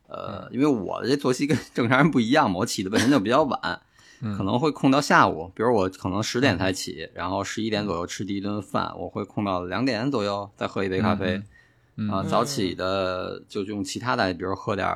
[0.08, 3.80] 呃，因为我的这作息跟 正常人不一样嘛，我起的本身就比较晚，
[4.20, 4.36] 嗯。
[4.36, 11.36] 可能会控到下午，比如我可能十点才起，然后十一点左右吃第一顿饭，我会控到两点左右再喝一杯咖啡。
[11.36, 11.44] 嗯
[12.10, 14.88] 啊，嗯早起的就用其他的，比如喝点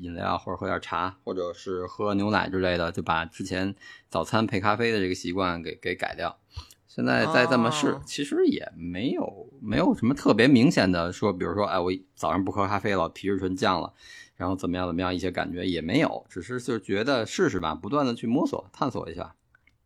[0.00, 3.74] 饮料或者喝点茶，或者是喝牛奶之类的，就把之前
[4.08, 6.38] 早餐配咖啡的这个习惯给给改掉。
[6.86, 13.90] 现在再这么试，哦其实也没有没有什么特别明显的说，比如说，哎，我早上不喝咖啡了，皮质醇降了，
[14.36, 19.34] 然后怎么样怎么样，一些感觉也没有，只是就觉得试试吧，不断的去摸索探索一下。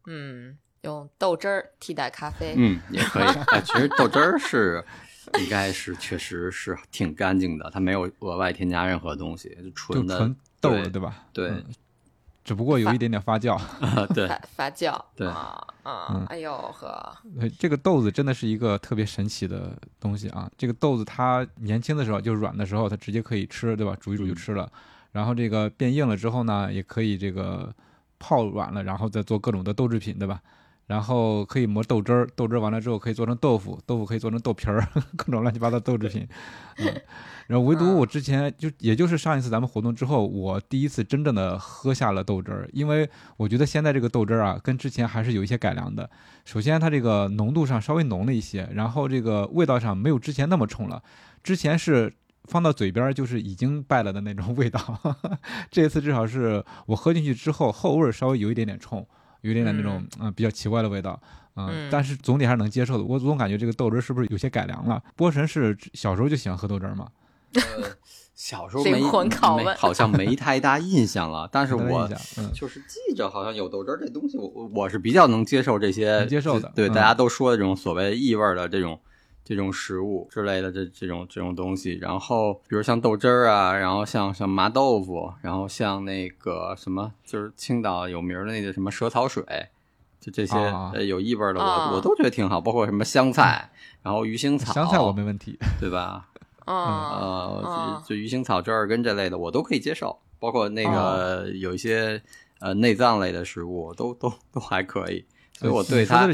[0.07, 2.55] 嗯，用豆汁儿替代咖啡。
[2.57, 3.25] 嗯，也可以。
[3.53, 4.85] 哎，其实豆汁儿是
[5.39, 11.25] 应该是确实是挺干净的，它没有额外添加任何东西，就就纯的纯豆对了，对吧？
[11.33, 11.65] 对嗯
[12.45, 13.61] 只不过有一点点发酵。
[14.15, 20.49] 对发发酵，对啊啊嗯，哎呦呵，呃这个豆子真的是一个特别神奇的东西啊！
[20.57, 23.97] 这个豆子它年轻的时候就软的时候，它直接可以吃，对吧？
[24.01, 24.71] 煮一煮就吃了。
[25.11, 27.75] 然后这个变硬了之后呢，也可以这个
[28.21, 30.41] 泡软了，然后再做各种的豆制品，对吧？
[30.87, 36.27] 然后可以磨豆汁儿，豆汁儿完了之后可以做成豆腐，豆腐可以做成豆皮儿， 各种乱七八糟豆制品。
[36.79, 37.03] 嗯，
[37.49, 46.09] 然后唯独我之前就也就是上一次咱们活动之后，我第一次真正的喝下了豆汁儿，因为我觉得现在这个豆汁儿啊，跟之前还是有一些改良的。
[46.45, 51.03] 首先，它这个浓度上稍微浓了一些，然后这个味道上没有之前那么冲了。
[51.43, 52.13] 之前是
[52.45, 54.81] 放到嘴边儿就是已经败了的那种味道，
[55.69, 59.05] 这次至少是我喝进去之后，后味儿稍微有一点点冲，
[59.47, 61.19] 有点点那种嗯、呃比较奇怪的味道。
[61.23, 63.05] 嗯嗯，但是总体还是能接受的。
[63.05, 65.03] 我总感觉这个豆汁儿是不是有些改良了？
[65.17, 67.09] 波神是小时候就喜欢喝豆汁儿吗？
[67.55, 67.63] 呃，
[68.37, 69.01] 小时候没
[69.75, 72.07] 好像没太大印象了，但是我
[72.53, 79.01] 就是记着好像有豆汁儿这东西，我我我是比较能接受这些能接受的对、嗯大家都说的这种所谓异味儿的这种
[79.47, 81.95] 这种食物之类的这这种这种东西。
[82.03, 89.45] 然后比如像豆汁儿啊，然后像像麻豆腐，然后像那个什么，就是青岛有名儿的那个什么蛇草水。
[90.19, 93.71] 就这些、啊呃有异味儿的我，啊我都觉得挺好，包括什么香菜，
[94.03, 95.57] 然后鱼腥草，香菜我没问题。
[95.79, 96.27] 对吧？
[96.67, 100.91] 啊呃，啊就就鱼腥草、折耳根这类的，我都可以接受，包括那哦
[101.45, 102.21] 个有一些
[102.59, 105.25] 呃内脏类的食物，都都都还可以。
[105.53, 106.27] 所以我对它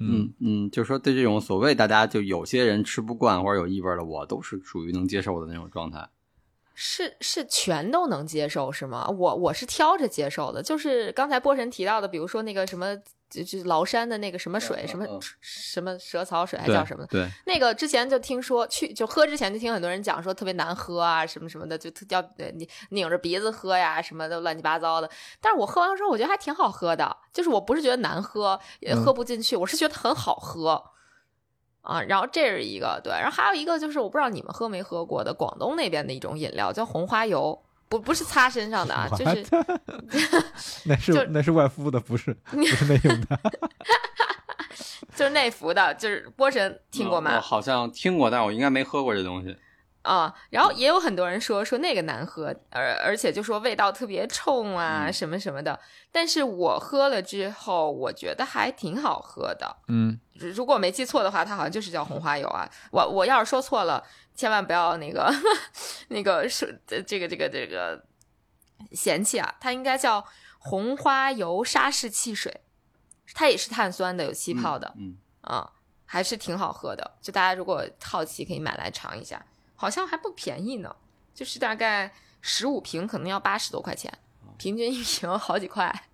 [0.00, 6.08] 嗯嗯嗯，就说对这种所谓大家就有些人吃不惯或者有异味的，我都是属于能接受的那种状态。
[6.80, 9.08] 是是全都能接受是吗？
[9.08, 12.96] 我我是挑着接受的，就是刚才波神提到的，比如说那个什么，
[13.28, 15.06] 就就崂山的那个什么水，什么
[15.40, 17.06] 什么蛇草水，还叫什么？
[17.06, 25.10] 对，那个之前就听说去就喝之前就听很多人讲说特别难喝啊，什么什么的，就特要呃你拧着鼻子喝呀，什么的乱七八糟的。
[25.40, 30.82] 但是我喝完之后，我觉得还挺好喝的，就是我不是觉得难喝，也嗯喝不进去，我是觉得很好喝。
[31.82, 39.46] 啊，然后这是一个对，然后还有一个就是我不知道你们喝没喝过的广东那边的一种饮料叫红花油，不不是擦身上的啊， 就是
[40.84, 43.40] 那是就那是外敷的，不是 不是内用的。
[45.14, 47.30] 就是内服的，就是波神听过吗？
[47.32, 49.56] 我我好像听过，但我应该没喝过这东西。
[50.02, 55.78] 啊，然后也有很多人说说那个难喝，而而且就说味道特别冲啊，嗯什么什么的。
[56.12, 59.76] 但是我喝了之后，我觉得还挺好喝的。
[59.88, 62.66] 嗯，如如果我没记错的话，它好像就是叫红花油啊。
[62.92, 64.02] 我我要是说错了，
[64.38, 65.28] 千万不要那个
[66.10, 68.00] 那个说这这个这个这个
[68.92, 70.24] 嫌弃啊，它应该叫
[70.60, 72.60] 红花油沙士汽水，
[73.34, 74.94] 它也是碳酸的，有气泡的。
[74.96, 75.72] 嗯，啊，
[76.06, 77.18] 还是挺好喝的。
[77.20, 80.94] 就大家如果好奇，可以买来尝一下，好像还不便宜呢，
[81.34, 84.16] 就是大概十五瓶可能要八十多块钱，
[84.56, 86.07] 平均一瓶好几块。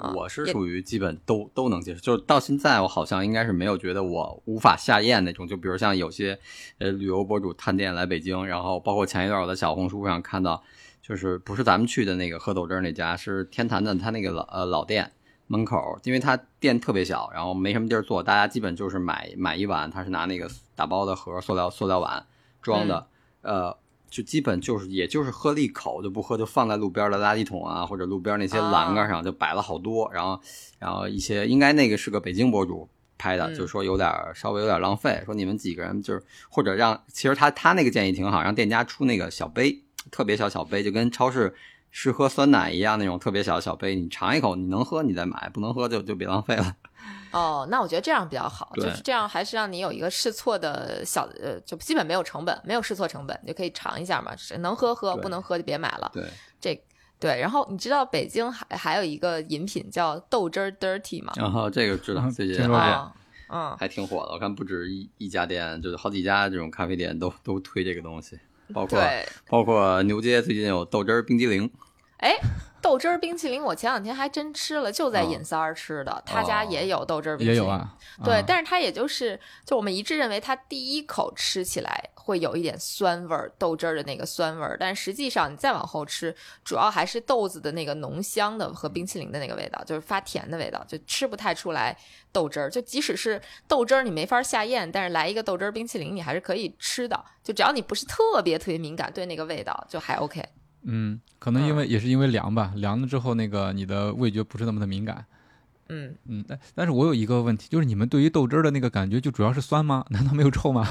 [0.00, 5.46] 啊我是属于基本都都能接受，就是到现在我好像应该是没有觉得我无法下咽那种。
[5.46, 6.38] 就比如像有些
[6.78, 10.62] 呃旅游博主探店来北京，然后包括前一段我在小红书上看到，
[11.02, 15.12] 就是不是咱们去的那个喝豆汁儿那家，是天坛的他那个老呃老店
[15.46, 22.24] 门口，因为他店特别小，然后没什么地儿坐，大家基本就是买买一碗，他是拿那个打包的盒塑料塑料碗
[22.62, 23.06] 装的，
[23.42, 23.76] 呃。
[24.10, 30.40] 就基本就是，也就是喝了一口就不喝，就放在路边的垃圾桶啊，或者路边那些栏杆上就摆了好多，然后，
[30.80, 41.54] 然后一些应该那个是个北京博主拍的，嗯就是说有点稍微有点浪费，说你们几个人就是或者让，其实他他那个建议挺好，让店家出那个小杯，特别小小杯，就跟超市
[41.90, 46.74] 试喝酸奶一样那种特别小的小杯，你尝一口你能喝你再买，不能喝就就别浪费了。
[47.32, 56.10] 哦，那我觉得这样比较好，就是这样，还是让你有一个试错的小呃，就基本没有成本，没有试错成本，你就可以尝一下嘛，能喝喝，不能喝就别买了。
[56.12, 56.24] 对，
[56.60, 56.82] 这
[57.18, 61.32] 对，然后你知道北京还还有一个饮品叫豆汁儿 dirty 吗？
[61.36, 63.12] 然后这个知道嗯最近听说过还啊，
[63.50, 68.38] 嗯，还挺火的，我看不止一一家店，就是好几家这种咖啡店都都推这个东西，
[68.72, 71.70] 包括对，包括牛街最近有豆汁儿冰激凌，
[72.18, 72.36] 哎，
[72.82, 77.54] 豆汁儿冰淇淋我前两天还真吃了，就在哦尹三儿吃的，他家也有豆汁儿冰淇淋。
[77.54, 77.94] 也有啊。
[78.24, 91.96] 对，啊但是它也就是，就我们一致认为，它第一口吃起来会有一点酸味儿，豆汁儿的那个酸味儿，但实际上你再往后吃，主要还是豆子的那个浓香的和冰淇淋的那个味道，就是发甜的味道，就吃不太出来
[92.32, 92.70] 豆汁儿。
[92.70, 100.42] 就即使是豆汁儿你没法下咽，但是来一个豆汁儿冰淇淋，你还是可以吃的，就只要你不是特别特别敏感对那个味道，就还 OK。
[100.82, 105.24] 嗯，可能因为也是因为凉吧，凉了之后那个你的味觉不是那么的敏感。
[105.88, 110.04] 嗯，嗯，但但是我有一个问题，就是你们对于豆汁儿的那个感觉就主要是酸吗？
[110.10, 110.86] 难道没有臭吗？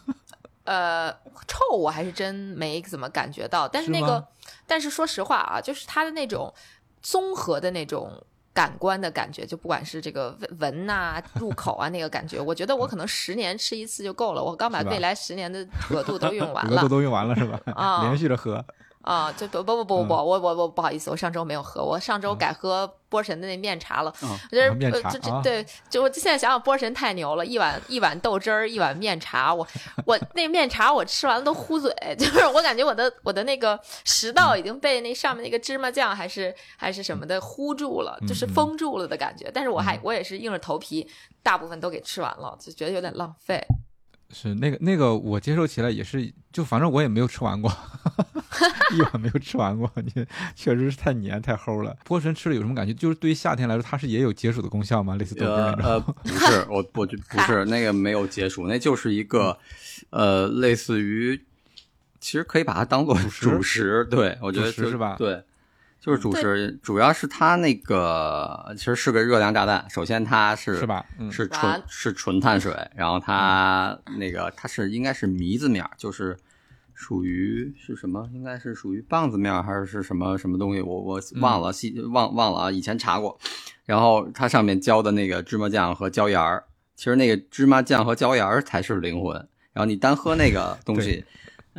[0.64, 1.12] 呃，
[1.46, 4.26] 臭我还是真没怎么感觉到，但是那个，
[4.66, 6.52] 但是说实话啊，就是它的那种
[7.02, 8.10] 综合的那种
[8.54, 17.60] 感官的感觉，就不管是这个闻闻呐、入口啊那个感觉，我觉得我可能十年吃一次就够了，我刚把未来十年的额度都用完了 额度了都用完了是吧？
[17.74, 18.64] 啊连续着喝。
[19.02, 19.32] 啊！
[19.32, 24.12] 就不不不不不，我我我不好意思，我上周没有喝，我上周改喝波神的那面茶了。
[24.22, 29.66] 嗯我觉得啊面茶呃这这啊对，就我现在想想，波神太牛了，一碗一碗豆汁儿，一碗面茶，我
[30.04, 39.50] 我那面茶我吃完了都糊嘴， 就是我感觉我的我的那个食道已经被那上面那个芝麻酱还是还是什么的糊住了，就是封住了的感觉。
[39.52, 41.08] 但是我还嗯我也是硬着头皮，
[41.42, 43.64] 大部分都给吃完了，就觉得有点浪费。
[44.32, 47.70] 是那个那个，我接受起来也是，就反正我也没有吃完过，
[48.94, 49.90] 一碗没有吃完过。
[49.96, 50.12] 你
[50.54, 51.96] 确实是太黏太齁了。
[52.04, 52.94] 波神吃了有什么感觉？
[52.94, 55.16] 就是对于夏天来说，它是也有解暑的功效吗？
[55.16, 55.84] 类似豆汁那种？
[55.84, 59.58] 呃呃，不是，我我就不是那个没有解暑，那就是一个
[60.10, 61.40] 呃，类似于，
[62.20, 65.42] 其实可以把它当做主食主食，对我觉得是吧对，
[66.00, 69.84] 就是主食，主要是它那个其实是个热量炸弹。
[69.90, 71.04] 首先它是是吧？
[71.18, 76.34] 嗯，是纯是纯碳水，然后它那个它是应该是糜子面，就是
[76.94, 78.26] 属于是什么？
[78.32, 80.80] 应该是属于棒子面还是是什么什么东西？
[80.80, 83.38] 我我忘了，细忘忘了啊，以前查过。
[83.84, 86.64] 然后它上面浇的那个芝麻酱和椒盐儿，
[86.96, 89.34] 其实那个芝麻酱和椒盐儿才是灵魂。
[89.72, 91.24] 然后你单喝那个东西，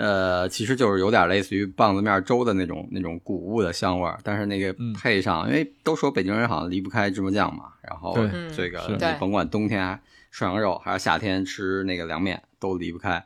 [0.02, 8.18] 呃，其实就是有点类似于棒子面粥的那种那种谷物的香味儿，但是那个嗯配上，因为都说北京人好像离不开芝麻酱嘛，然后
[8.56, 10.00] 这个你甭管冬天
[10.32, 13.24] 涮羊肉还是夏天吃那个凉面都离不开，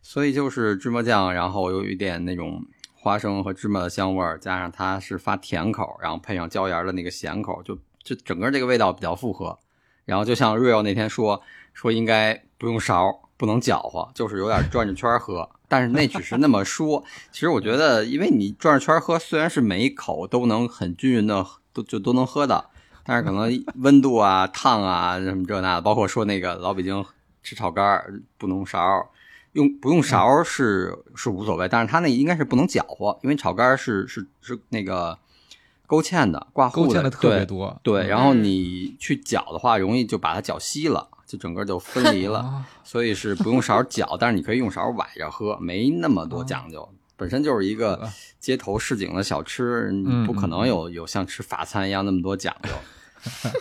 [0.00, 9.58] 所以就是芝麻酱，然后有一点那种花生和芝麻的香味儿，加上它是发甜口，然后配上椒盐的那个咸口，就就整个这个味道比较复合。
[10.06, 11.42] 然后就像 Real 那天说
[11.74, 15.50] 说应该不用勺，不能搅和，就是有点转着圈喝。
[15.74, 22.70] 但是那只是那么说， 其实我觉得，因为你转着圈儿喝，虽然是每一口都能很均匀的都就都能喝到，
[23.04, 27.04] 但是可能温度啊、烫啊什么这那的，包括说那个老北京
[27.42, 28.78] 吃炒肝儿不能勺，
[29.54, 35.18] 用不用勺是是无所谓，但是它那应该是不能搅和，因为炒肝儿是是是那个
[35.88, 37.80] 勾芡的、挂糊的特别对多。
[37.82, 38.06] 对，嗯。
[38.06, 46.26] 然后你去搅的话，容易就把它搅稀了，就整个就分离了，啊 所以是不用勺搅，但是你可以用勺崴着喝，没那么哦。
[46.26, 46.88] 多讲究。
[47.16, 48.08] 本身就是一个
[48.40, 49.92] 街头市井的小吃，
[50.26, 52.70] 不可能有有像吃法餐一样那么多讲究。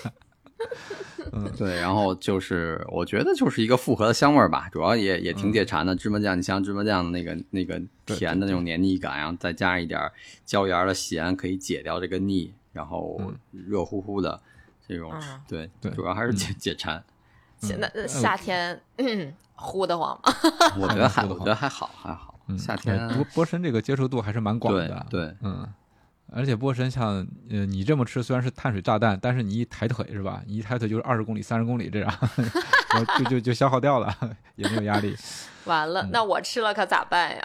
[1.31, 5.53] 嗯，对，然后就是我觉得就是一个复合的香味儿吧，主要也也挺嗯。
[5.53, 5.95] 解馋的。
[5.95, 10.11] 芝麻酱，你像芝麻酱的那个那个甜的那种黏腻感，然后再加上一点
[10.45, 13.35] 椒盐的咸，可以解掉这个腻，然后嗯。
[13.51, 14.39] 热乎乎的
[14.87, 15.41] 这种，嗯。
[15.47, 17.03] 对对主要还是解解馋。
[17.63, 20.33] 现在嗯夏天嗯呼得慌吗？
[20.79, 25.05] 我觉得还 我觉得还好还好，嗯，夏天对波波神这个接受度还是蛮广对的。
[25.09, 25.67] 对，嗯，
[26.31, 30.41] 而且波神像呃你这么吃虽然是碳水炸弹，但是你一抬腿是吧？
[30.45, 32.13] 你一抬腿就是二十公里、三十公里这样，
[32.93, 34.13] 然后就就就消耗掉了，
[34.55, 35.15] 也没有压力。
[35.65, 37.41] 完了，嗯那我吃了可咋办呀？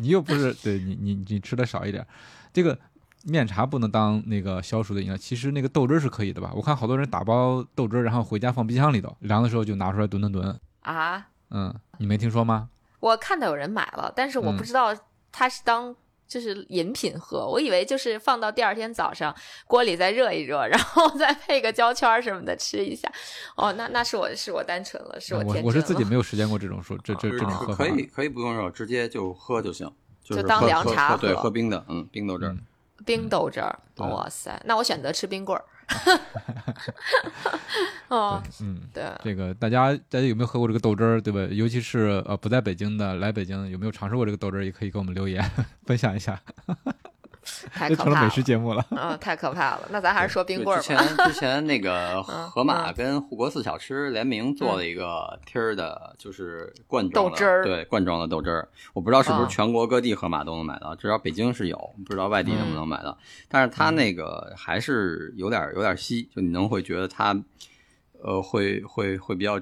[0.00, 2.06] 你又不是对你你你吃的少一点，
[2.52, 2.78] 这个
[3.24, 6.52] 面茶不能当那个消暑的饮料，其实那个豆汁儿是可以的吧？
[6.54, 10.60] 我看好多人打包豆汁儿，然后回家放冰箱里头，凉的时候就拿出来炖炖炖。
[10.80, 12.68] 啊，嗯，你没听说吗？
[13.00, 14.94] 我看到有人买了，但是我嗯不知道
[15.32, 15.94] 它是当
[16.26, 19.34] 就是饮品喝，我以为就是放到第二天早上
[19.66, 23.10] 锅里再热一热，然后再配个胶圈儿什么的吃一下。
[23.56, 27.88] 哦，那那是我是我单纯了，是我天真我是自己没有实践过这种说这这这种喝法可。
[27.88, 29.90] 以可以不用热，直接就喝就行，
[30.22, 32.54] 就是当凉茶喝对，喝喝冰的，嗯，冰豆汁。
[33.04, 33.78] 冰豆汁儿。
[33.96, 35.64] 哇塞，那我选择吃冰棍儿。
[38.08, 41.40] 哦，嗯，对，这个大家大家有没有喝过这个豆汁儿，对吧？
[41.52, 45.44] 尤其是呃不在北京的，来北京有没有尝试过这个豆汁儿，也可以给我们留言
[45.84, 46.40] 分享一下。
[47.72, 48.30] 太可怕了这成了美。
[48.30, 48.84] 食节目了。
[48.90, 49.82] 嗯，太可怕了。
[49.90, 50.82] 那咱还是说冰，棍儿吧。
[50.82, 58.68] 之前之前那个 嗯盒马嗯跟护国寺小吃联名做了一个贴儿的，就是罐装的豆汁儿对，罐装的豆汁儿。
[58.92, 63.16] 我不知道是不是啊全国各地盒马都能买到，至少北京是有，不知道外地能不能买到。
[63.48, 67.36] 但是它那个还是有点有点稀，就你能会觉得它。
[68.24, 69.60] 呃，会会会比较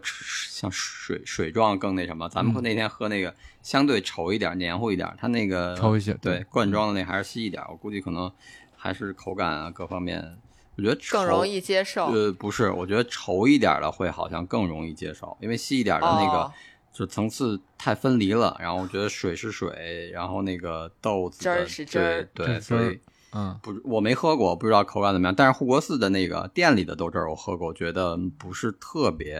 [0.48, 8.30] 像水水状更那什么，咱们嗯那天喝那个相对稠一点、黏糊一点，它那个稠一些对对罐装的那还是稀一点，我估计可能
[8.76, 10.38] 还是口感啊各方面，
[10.76, 12.06] 我觉得更容易接受。
[12.06, 16.52] 呃，不是，我觉得稠一点的会好像更容易接受，因为稀一点的那个哦
[16.92, 18.56] 就层次太分离了。
[18.60, 23.00] 然后我觉得水是水，然后那个豆子汁儿的是汁儿对对，所以
[23.32, 25.34] 嗯，不，我没喝过，不知道口感怎么样。
[25.34, 29.36] 但是护国寺的那个店里的豆汁儿我喝过，我觉得不是特别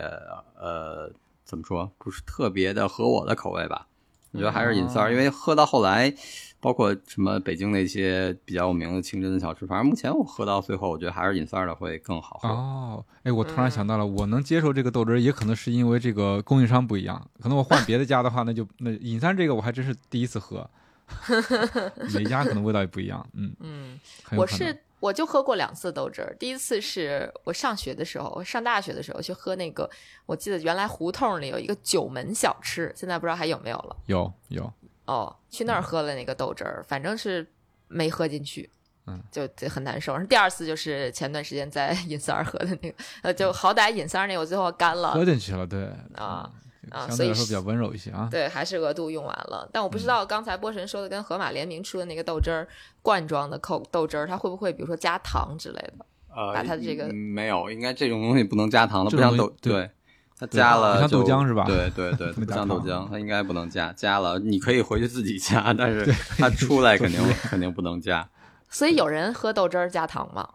[0.58, 1.12] 呃，
[1.44, 3.86] 怎么说，不是特别的合我的口味吧。
[4.32, 6.10] 我觉得还是尹三儿，因为喝到后来，
[6.58, 12.48] 包括什么北京那些比较有名的清真的小吃，反正目前我喝到最后，我觉得还是尹三儿的会更好喝。
[12.48, 17.28] 哦，哎，我突然嗯想到了，我能接受这个豆汁儿，也可能是因为这个供应商不一样。
[17.42, 20.66] 可能我换 别的家的话，那就那尹三这个我还真是第一次喝，
[22.14, 23.26] 每家可能味道也不一样。
[23.34, 24.00] 嗯，嗯，
[24.32, 29.88] 我是我就喝过两次豆汁儿，第一次是我上学的时候，上大学的时候去喝那个，
[30.26, 33.96] 我记得原来胡同里有一个九门小吃，现在不知道还有没有了。
[34.06, 34.72] 有有，
[35.06, 37.46] 哦，去那儿喝了那个豆汁儿，反正是
[37.88, 38.70] 没喝进去。
[39.04, 40.16] 嗯，就就很难受。
[40.26, 48.28] 第二次就是前段时间在尹三儿喝的那个，呃，就好歹尹三儿那个我最后干了喝进去了，对啊，嗯啊所以是相对来说比较温柔一些啊。
[48.30, 49.68] 对，还是额度用完了。
[49.72, 52.66] 但我不知道刚才波神说的跟盒马联名出的那个豆汁儿
[53.02, 56.04] 罐装的扣豆汁儿，它会不会比如说加糖之类的？
[56.34, 59.90] 呃，把它这个嗯没有，应该这种东西不能加糖的，不像豆对对。
[60.38, 63.92] 它加了像豆浆是吧对对对， 不不像豆浆，它应该不能加。
[63.92, 66.04] 加了你可以回去自己加，但是
[66.36, 68.28] 它出来肯定肯定不能加。
[68.68, 70.48] 所以有人喝豆汁儿加糖吗？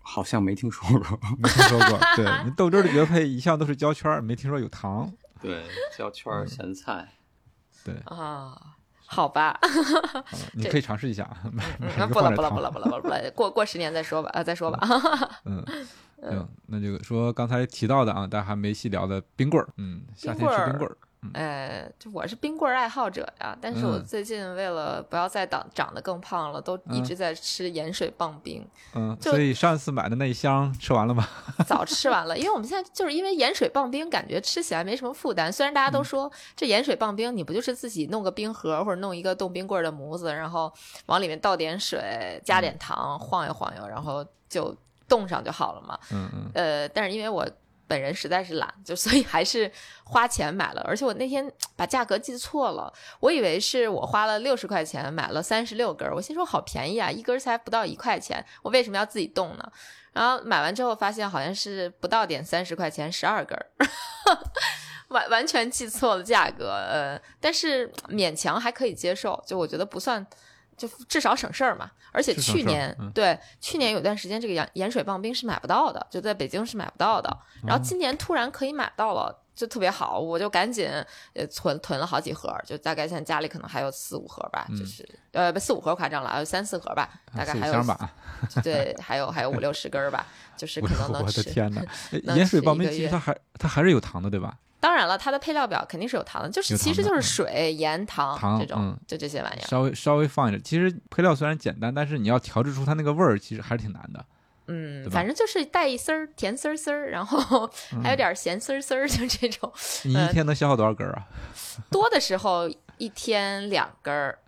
[0.00, 1.18] 好像没听说过。
[1.38, 1.98] 没听说过。
[2.16, 5.12] 对你豆汁儿的原配一向都是胶圈儿，没听说有糖。
[5.42, 5.64] 对，
[5.98, 7.08] 焦圈儿咸菜。
[7.84, 8.56] 对，啊，
[9.06, 9.58] 好吧，
[10.54, 14.78] 你可以尝试一下，买买嗯，一个不了不了不了不了不了不了，过过十年再说吧，啊，再说吧。
[15.44, 15.64] 嗯，
[16.22, 20.96] 行，那就说刚才提到的啊，大家还没细聊的冰棍儿，嗯，夏天冰棍儿吃冰棍儿，
[21.34, 28.66] 哎，就我是冰棍儿爱好者呀，但是我嗯最近为了不要再长长得更胖了，都一嗯直在吃盐水棒冰。
[28.94, 31.26] 嗯，所以上次买的那一箱吃完了吗？
[31.64, 35.52] 早吃完了，因为我们现在就是因为盐水棒冰，感觉吃起来没什么负担。
[35.52, 40.72] 虽然大家嗯都说、这盐水棒冰，你不就是自己弄个冰盒或者弄一个冻冰棍儿的模子，然后
[41.06, 44.76] 往里面倒点水，加嗯点糖，晃悠晃悠，然后就
[45.08, 45.98] 冻上就好了嘛。
[46.10, 47.46] 嗯嗯，呃，但是因为我
[47.92, 49.70] 本人实在是懒，就所以还是
[50.02, 50.80] 花钱买了。
[50.86, 52.90] 而且我那天把价格记错了，
[53.20, 59.72] 我以为是我花了六十块钱买了三十六根，我心说好便宜啊，一根才不到一块钱，我为什么要自己动呢？
[60.14, 63.58] 然后买完之后发现好像是不到点三十块钱十二根。
[65.08, 70.26] 完完全记错了价格，呃，但是勉强还可以接受，就我觉得不算，
[70.76, 71.90] 就至少省事儿嘛。
[72.12, 77.34] 而且去年、嗯对去年有段时间这个盐盐水棒冰是买不到的，就在北京是买不到的。
[77.66, 80.88] 然后今年突然可以买到了，就特别好，我就赶紧
[81.34, 88.10] 呃囤囤了好几盒，就大概现在家里可能还有四五盒吧，就是呃不四五盒夸张了，还有三四盒吧，大概还有箱吧。
[88.62, 90.26] 对，还有还有五六十根儿吧，
[90.56, 91.42] 就是可能 我的能吃。
[91.42, 91.82] 天哪！
[92.12, 94.56] 哎能盐水棒冰其实它还它还是有糖的，对吧？
[94.80, 99.66] 当然了，它的配料表肯定是有糖的，就是其实就是水、盐、糖糖这种，嗯就这些玩意儿。
[99.68, 100.60] 稍微稍微放一点。
[100.60, 104.24] 其实配料虽然简单，但是你要调制出它那个味儿，其实还是挺难的。
[104.72, 107.70] 嗯，反正就是带一丝儿甜丝丝儿，然后
[108.02, 109.70] 还有点儿咸丝丝儿，就这种。
[110.04, 111.26] 你一天能消耗多少根儿啊？
[111.90, 112.68] 多的时候
[112.98, 114.38] 一天两根儿，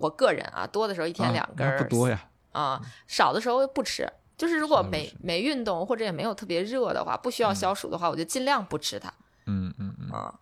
[0.00, 2.24] 我个人啊，多的时候一天啊两根儿，那不多呀。
[2.52, 4.08] 啊、少的时候不吃。
[4.36, 9.12] 就是如果没没运动或者也没有特别热的话，不需要消暑的话，我就尽量不吃它。
[9.46, 10.34] 嗯嗯嗯，啊，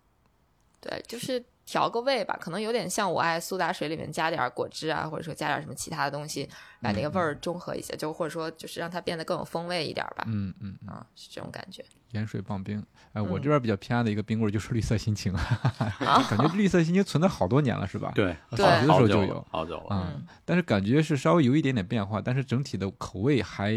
[0.81, 6.47] 对，就是调个味吧，可能有点像我爱苏打水里面加点儿果汁啊，或者说加点什么其他的东西，
[6.81, 10.25] 把那个味儿中和一些，就或者说就是让它变得更有风味一点儿吧。
[10.27, 11.83] 嗯嗯嗯，啊，是这种感觉。
[12.11, 12.83] 盐水棒冰。
[13.13, 15.33] 哎，我嗯这边比较偏爱的一个冰棍儿就是绿色心情，
[16.29, 18.11] 感觉绿色心情存在好多年了，是吧？
[18.13, 19.45] 对，对小学的时候就有。
[19.49, 19.85] 好久了。
[19.91, 23.73] 嗯，但是感觉是稍微有一点点变化，但是整体的口味还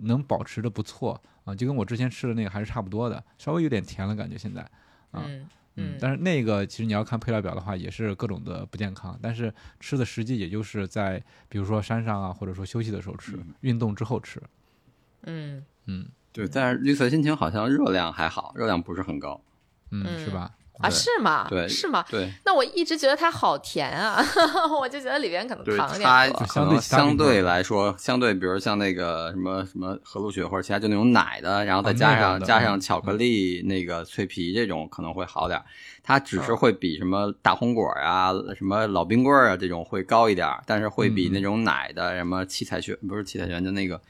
[0.00, 4.62] 能保持的不错啊，就跟我之前吃的那个还是差不多的，稍微有点甜了，感觉现在。
[5.10, 5.46] 啊嗯
[5.78, 9.18] 嗯，但是那个其实你要看配料表的话，也是各种的不健康。
[9.22, 14.42] 但是吃的实际也就是在比如说山上啊，或者说休息的时候吃，嗯运动之后吃。
[15.22, 19.40] 嗯，嗯对，但是绿色心情好像热量还好，热量不是很高。
[19.90, 20.50] 嗯，嗯是吧？
[20.80, 21.46] 啊，是吗？
[21.50, 22.04] 对是吗？
[22.10, 24.24] 对那我一直觉得它好甜啊，
[24.80, 26.40] 我就觉得里边可能，糖有它点多。
[26.40, 35.60] 可相对能相对来说，相对比如像那个什么什么和路雪或者其他就那种奶的，然后再哦加上、加上嗯巧克力那个脆皮这种可能会好点。
[36.02, 44.00] 它只是嗯会比什么大红果啊、什么老冰棍儿啊这种会高一点，但是会比那种奶的什么七彩雪不是七彩雪，就那个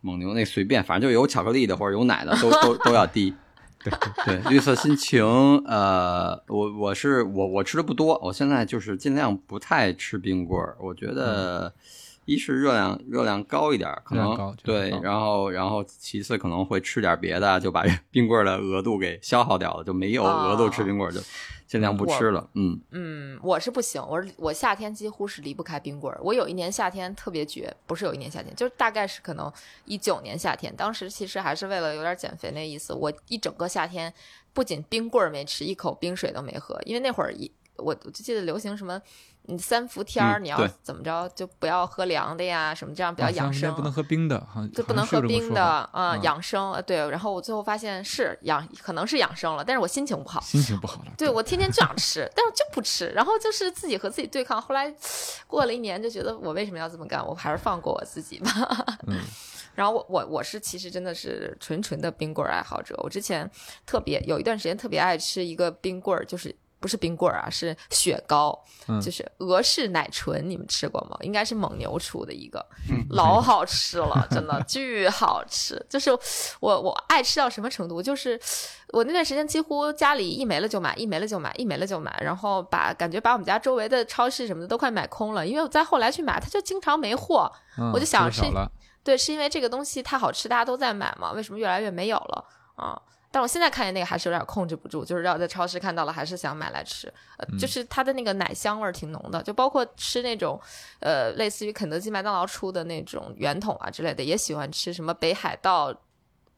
[0.00, 3.34] 蒙牛那随便，反正就有巧克力的或者有奶的都都都要低。
[3.82, 3.92] 对
[4.40, 5.24] 对，绿色心情，
[5.66, 11.72] 呃，我我是我我吃的不多，我现在就是尽量不太吃冰棍儿，我觉得。
[12.30, 21.20] 一是热量热量高一点儿，可能对，然后然后其次可能会吃点别的，就把 冰棍儿的额度给消耗掉了，就没有额度吃冰棍儿，就
[21.66, 22.48] 尽量不吃了。
[22.54, 26.20] 嗯，嗯，我是不行，我我夏天几乎是离不开冰棍儿。
[26.22, 29.52] 我有一年夏天特别绝，不是有一年夏天，就是大概是可能
[29.84, 34.12] 一九年夏天，当时其实还是为了有点减肥那意思，我一整个夏天
[34.52, 39.02] 不仅冰棍儿没吃，一口冰水都没喝，因为那会儿一我我就记得流行什么。
[39.42, 43.74] 你三伏天儿，你要怎么着就不要喝凉的呀，什么这样比较养生。
[43.74, 46.98] 不能喝冰的，好像就不能喝冰的啊、嗯养生啊对。
[47.10, 50.40] 然后我最后发现是养，可能是养生了，但是我心情不好。
[50.40, 51.12] 心情不好了。
[51.18, 54.60] 对我天天就想吃，但是就不吃，然后就是自己和自己对抗。
[54.60, 54.94] 后来
[55.46, 57.26] 过了一年，就觉得我为什么要这么干？
[57.26, 58.50] 我还是放过我自己吧。
[59.06, 59.18] 嗯
[59.72, 62.94] 然后我我我是其实真的是纯纯的冰棍儿爱好者。
[63.04, 63.48] 我之前
[63.86, 68.58] 特别有一段时间特别爱吃一个冰棍儿，就是不是冰棍儿啊，是雪糕，
[68.88, 71.16] 嗯就是俄式奶醇，你们吃过吗？
[71.20, 75.84] 应该是蒙牛出的一个，嗯老好吃了，真的 巨好吃。
[75.88, 76.10] 就是
[76.58, 78.40] 我我爱吃到什么程度，就是
[78.88, 87.50] 我那段时间几乎家里一没了就买，一没了就买，一没了就买，然后把感觉把我们家周围的超市什么的都快买空了，因为我再后来去买，它就经常没货。
[87.78, 88.42] 嗯我就想是
[89.02, 92.44] 对，是因为这个东西太好吃，大家都在买嘛，为什么越来越没有了
[92.76, 93.00] 啊？
[93.32, 97.12] 但我现在看见那个还是有点控制不住，就是要在超市看到了，还是想买来吃。
[97.58, 100.60] 就是它的那个奶香味儿挺浓的，就包括吃那种，
[101.00, 105.94] 呃，类似于肯德基、麦当劳出的那种圆筒啊之类的，也喜欢吃什么北海道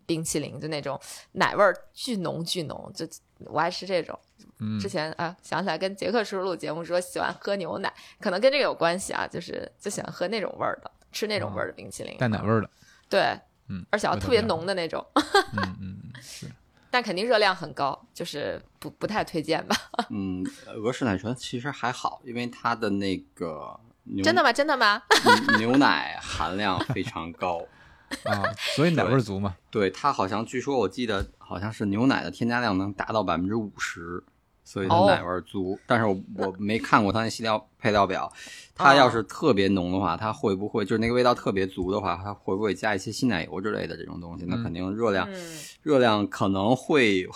[0.07, 0.99] 冰淇淋，就那种
[1.33, 3.07] 奶味儿巨浓巨浓，就
[3.47, 4.19] 我爱吃这种。
[4.65, 12.71] 嗯之前啊，想起来跟杰克叔叔录节目说喜欢喝牛奶，可能跟这个有关系啊，就是就喜欢喝那种味儿的，吃那种味儿的冰淇淋，带奶味儿的，
[13.09, 16.47] 对，嗯，而且要特别浓的那种，嗯嗯嗯 是，
[16.93, 19.75] 但肯定热量很高，就是不不太推荐吧？
[20.11, 20.45] 嗯，
[20.77, 24.53] 俄式奶醇其实还好，因为它的那个牛真的吗？
[24.53, 25.03] 真的吗？
[25.59, 27.67] 牛奶含量非常高。
[28.29, 28.45] 啊，
[28.77, 34.23] 所以奶味儿足嘛，对它好像据说我记得好像是牛奶的添加量能达到百分之五十，
[34.65, 35.79] 所以它哦奶味儿足。
[35.87, 38.33] 但是我我没看过它那细料配料表，
[38.75, 44.45] 它要是特别浓的话，它会不会就是那个味道特别足的话，它会不会加一些稀奶油之类的这种东西？
[44.47, 47.27] 那嗯肯定热量、嗯热量可能会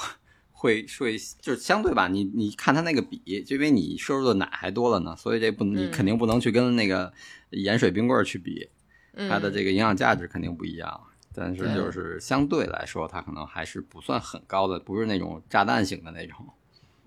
[0.53, 7.13] 会会就是相对吧，你你看它那个比，就因为你摄入的奶还多了呢，所以这不你嗯肯定不能去跟那个
[7.51, 8.69] 盐水冰棍儿去比，
[9.15, 11.01] 嗯，它的这个营养价值肯定不一样。
[11.35, 16.39] 但是就是相对来说，它可能还是不算很高的，不是那种炸弹型的那种。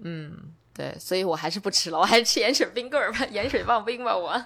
[0.04, 0.32] 嗯，
[0.74, 4.42] 对，所以我还是不吃了，我还是吃盐水冰棍儿吧，盐水棒冰吧，我。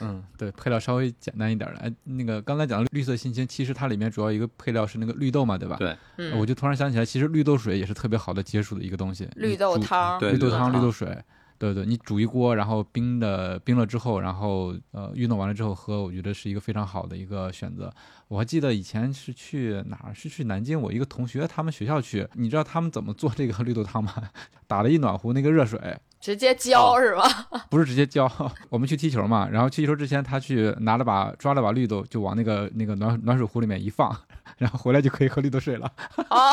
[0.00, 1.80] 嗯，对，配料稍微简单一点的。
[1.80, 5.76] 哎，那个刚才讲的绿色心情，其实它里面主要一个配料是那个绿豆嘛，对吧？
[5.76, 9.28] 对，嗯，我就突然想起来，其实绿豆水也是特别好的解暑的一个东西。
[9.34, 11.18] 绿豆汤，对绿豆汤、绿豆汤绿豆水，
[11.62, 17.88] 对对，你煮一锅，然后冰的冰了之后，然后呃运动完了之后喝，我觉得是一个非常好的一个选择。
[18.26, 20.12] 我还记得以前是去哪儿？
[20.12, 24.12] 是去南京，我一个同学他们学校去，你知道他们怎么做这个绿豆汤吗？
[24.66, 25.78] 打了一暖壶那个热水，
[26.18, 27.22] 直接浇哦是吧？
[27.70, 28.28] 不是直接浇。
[28.68, 34.10] 我们去踢球嘛，然后去踢球之前，他去拿了把抓了把绿豆，就往那个那个暖暖水壶里面一放，
[34.58, 35.92] 然后回来就可以喝绿豆水了。
[36.28, 36.50] 哦，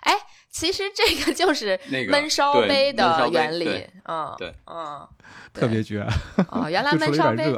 [0.00, 0.12] 哎，
[0.58, 5.06] 其实这个就是 那个焖烧杯的原理对，嗯，对嗯，
[5.52, 6.00] 特别绝，
[6.48, 7.52] 哦，原来就除了焖烧杯。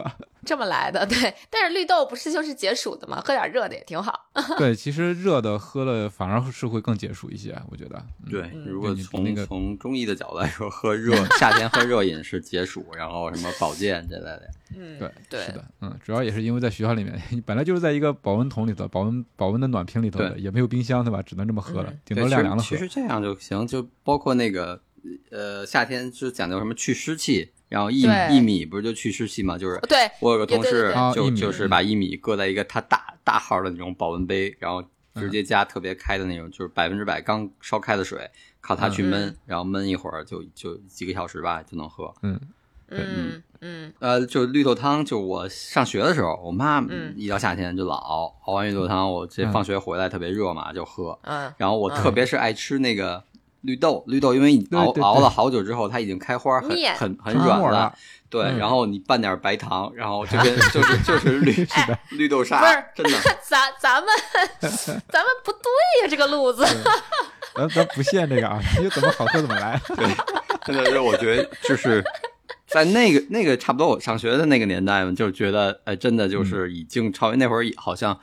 [0.45, 1.35] 这么来的，对。
[1.51, 3.23] 但是绿豆不是就是解暑的吗？
[3.25, 4.31] 喝点热的也挺好。
[4.57, 7.97] 对，其实热的喝了反而是会更解暑一些，我觉得。
[8.25, 14.51] 嗯对，如果你从那个从中医的角度来说，喝热夏天喝热饮是解暑，然后什么保健之类的。
[14.77, 21.23] 嗯，对，对是的，嗯，主要也是因为在学校里面，你 本来就是在一个保温桶里头，保温保温的暖瓶里头的，也没有冰箱，对吧？
[21.23, 22.77] 只能这么喝了嗯，顶多晾凉了喝其。
[22.77, 24.79] 其实这样就行，就包括那个
[25.31, 29.57] 呃夏天是讲究什么去湿气，然后薏薏米不是就去湿气嘛？
[29.59, 34.83] 就是对，我有个同事对对对就就是把薏米搁在一个他大大号的那种保温杯，然后
[35.15, 38.31] 直接加特别开的那种，就是百分之百刚烧开的水，
[38.61, 42.15] 靠它去焖嗯，然后焖一会儿就就几个小时吧就能喝。
[42.23, 42.41] 嗯，
[42.89, 51.19] 嗯嗯呃，就绿豆汤，就我上学的时候，我妈嗯一到夏天就老熬，熬完绿豆汤，我这嗯放学回来特别热嘛，就喝。
[51.23, 53.23] 嗯然后我特别是爱吃那个
[53.63, 57.95] 绿豆，绿豆因为对对对熬熬了好久之后，它已经开花，很面很很软了了。
[58.31, 61.67] 对，嗯然后你拌点白糖，然后就跟 就是就是绿
[62.11, 63.19] 绿豆沙不是，真的。
[63.43, 64.09] 咱咱们
[64.61, 65.63] 咱们不对
[66.03, 66.65] 呀，这个路子。
[67.55, 69.81] 咱咱不限这个啊，你怎么好喝怎么来。
[70.65, 72.05] 真的是，我觉得就是
[72.67, 78.17] 在那个那个差不多我上学的那个年代嘛，就是觉得，哎，真的就是已经超越那会儿，好像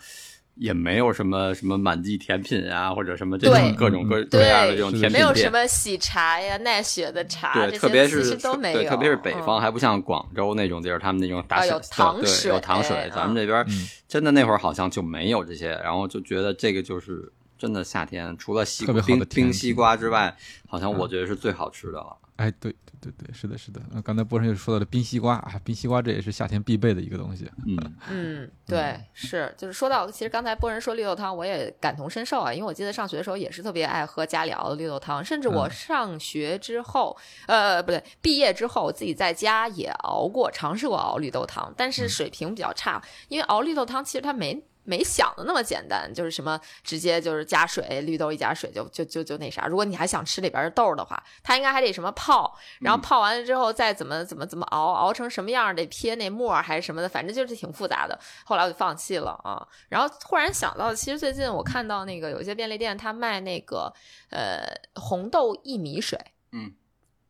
[0.55, 5.11] 也没有什么什么满记甜品啊，或者什么这种各种各各样的这种甜品店。
[5.11, 8.81] 没有什么喜茶呀、奈雪的茶，对，特别是其实都没有。
[8.81, 13.09] 对，特别是北方，嗯还不像广州那种地儿，他们那种大啊有小对糖水有糖水哎。
[13.09, 20.35] 咱们这边嗯真的那会儿好像就没有这些，然后就觉得这个就是真的夏天，除了西冰冰西瓜之外，
[20.67, 22.15] 好像我嗯觉得是最好吃的了。
[22.37, 23.81] 哎，对对对对，是的，是的。
[23.93, 27.49] 呃刚才波神又说到了冰西瓜啊，冰西瓜这也是夏天必备的一个东西。
[27.65, 37.15] 嗯，嗯，对，是，就是说到，其实刚才波人说绿豆汤，我也感同身受啊，因为我记得上学的时候也是特别爱喝家里熬的绿豆汤，甚至我嗯上学之后，
[37.47, 44.63] 呃，不对，毕业之后，我自己在家也熬过，尝试过熬绿豆汤，但是水平比较差，因为熬绿豆汤其实它没。
[44.85, 49.65] 没想的那么简单，就是什么直接就是加水，绿豆一加水就就就就那啥。
[49.67, 58.17] 如果你还想吃里边的豆儿的话，它应该还得什么泡，然后嗯泡完了之后再怎么怎么怎么熬，熬成什么样得撇那沫儿还是什么的，反正就是挺复杂的。
[58.45, 59.67] 后来我就放弃了啊。
[59.89, 63.91] 然后忽然想到，其实最近我看到那个有一些便利店，它卖那个
[64.29, 64.63] 呃
[64.95, 66.19] 红豆薏米水，
[66.51, 66.73] 嗯，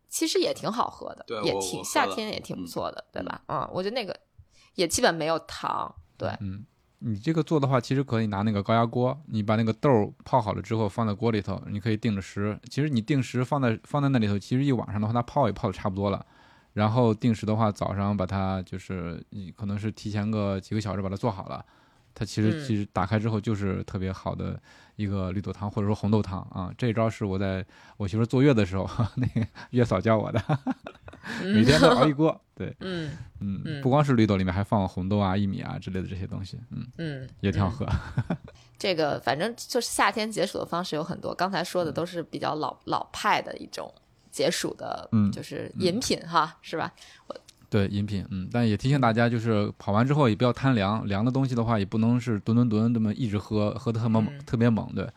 [0.09, 3.41] 其实也挺好喝的，也挺夏天也挺不错的，对吧？
[3.47, 4.19] 嗯，我觉得那个
[4.75, 6.65] 也基本没有糖，对，嗯，
[6.99, 12.59] 你这个做的话，其实可以拿那个高压锅，你把那个豆泡好了之后放在锅里头，你可以定着时。
[12.69, 16.25] 其实你定时放在放在那里头，其实一晚上的话，它泡也泡的差不多了。
[16.73, 21.65] 然后定时的话，早上把它就是你可能是提前个几个小时把它做好了，
[22.15, 24.59] 它其实嗯其实打开之后就是特别好的
[24.95, 26.73] 一个绿豆汤或者说红豆汤啊。
[26.77, 27.63] 这一招是我在
[27.97, 30.41] 我媳妇儿坐月的时候， 那个月嫂教我的，
[31.43, 32.41] 每天都熬一锅。
[32.55, 33.11] 对，嗯
[33.41, 37.85] 嗯，嗯不光是绿豆，里面还放红豆啊、薏米啊之类的这些东西，嗯，嗯，也挺好嗯喝。
[38.79, 43.93] 这个反正就是夏天解暑的方式有很多，刚才说的都是比较老老派的一种
[44.31, 46.93] 解暑的，嗯就是饮品哈，是吧？
[47.69, 54.45] 对饮品，嗯，但也提醒大家，就是跑完之后也不要贪凉，凉的东西的话，也不能是吨吨吨这么一直喝，喝的特猛、嗯。
[54.45, 55.09] 特别猛，对，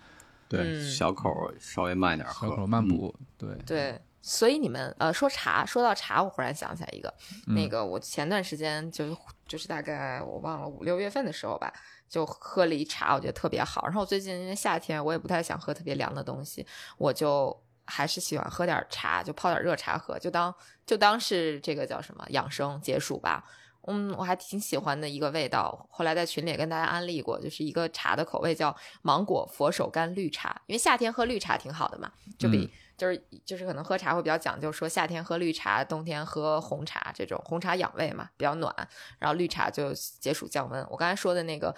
[0.48, 0.90] 对，嗯。
[0.90, 2.88] 小口稍微慢点儿喝，小口慢嗯。
[2.88, 7.12] 补，对，对，所以你们呃说茶，说到茶，我忽然想起来一个，
[7.46, 7.54] 嗯。
[7.54, 11.72] 那个我前段时间就就是大概我忘了五六月份的时候吧，
[12.08, 13.84] 就喝了一茶，我觉得特别好。
[13.84, 17.56] 然后最近因为夏天，我也不太想喝特别凉的东西，我就
[17.88, 20.54] 还是喜欢喝点茶，就泡点热茶喝，就当
[20.86, 23.44] 就当是这个叫什么养生解暑吧。
[23.90, 38.74] 嗯，我还挺喜欢的一个味道，后来在群里也跟大家安利过，就是一个茶的口味叫芒果佛手柑绿茶，因为夏天喝绿茶挺好的嘛，就比、嗯就是就是可能喝茶会比较讲究，说夏天喝绿茶，冬天喝红茶，这种红茶养胃嘛，比较暖，
[39.20, 40.84] 然后绿茶就解暑降温。
[40.90, 41.74] 我刚才说的那个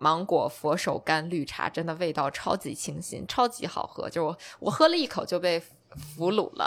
[0.00, 6.66] 芒果佛手柑绿茶，真的味道超级清新，超级好喝，就我我喝了一口就被俘虏了，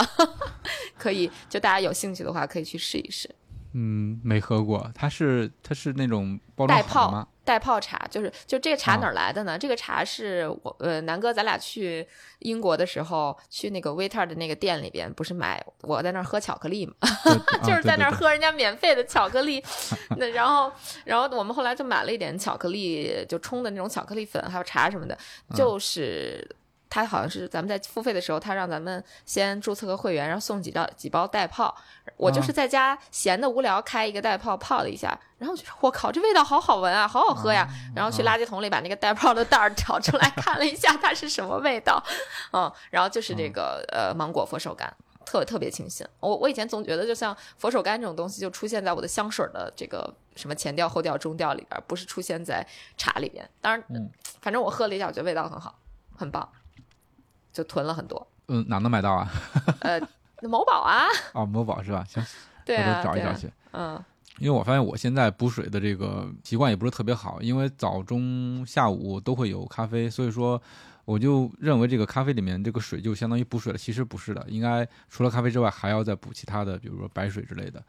[0.99, 3.34] 可以就大家有兴趣的话可以去试一试。
[3.74, 7.28] 嗯，没喝过，它是它是那种包装带泡好吗？
[7.45, 9.57] 带泡茶，就是就这个茶哦哪儿来的呢？
[9.57, 12.07] 这个茶是我呃南哥咱俩去
[12.39, 16.93] 英国的时候，去那个 waiter 的那个店里边，不是买我在那儿喝巧克力嘛，
[17.26, 18.11] 对 就是在那儿。
[18.13, 19.61] 喝人家免费的巧克力，
[20.17, 20.71] 那然后
[21.03, 25.17] 然后我们后来就买了一点巧克力，就冲的那种巧克力粉，还有茶什么的，
[25.49, 26.47] 嗯就是。
[26.93, 31.75] 他好像是咱们在付费的时候，他让咱们先注册个会员，然后送几道几包带泡。
[32.17, 37.67] 我就是啊在家闲的无聊，开一个带泡泡了一下，然后我觉得我靠，这味道好好闻啊，好好喝呀。
[37.95, 42.03] 然后去垃圾桶里把那个带泡的袋儿找出来 看了一下，它是什么味道，
[42.51, 44.87] 嗯，然后就是这个呃芒果佛手柑。
[45.25, 52.63] 特特别清新，我我以前总觉得就像佛手柑这种东西就出现在我的香水的这个什么前调、后调、中调里边，不是出现在
[52.97, 53.49] 茶里边。
[53.61, 55.79] 当然，嗯反正我喝了一下，我觉得味道很好，
[56.17, 56.47] 很棒，
[57.54, 58.28] 就囤了很多。
[58.49, 59.32] 嗯，哪能买到啊？
[59.80, 60.01] 呃，
[60.41, 62.04] 某宝啊，哦，某宝是吧？
[62.10, 62.30] 行，回
[62.66, 63.49] 对啊，找一找去。
[63.72, 64.04] 嗯
[64.39, 70.60] 因为我发现我现在补水的这个习惯也不是特别好，因为早中下午都会有咖啡，所以说
[71.06, 77.82] 我就认为这个咖啡里面这个水就相当于补水了，其实不是的，应该除了咖啡之外还要再补其他的，比如说白水之类的，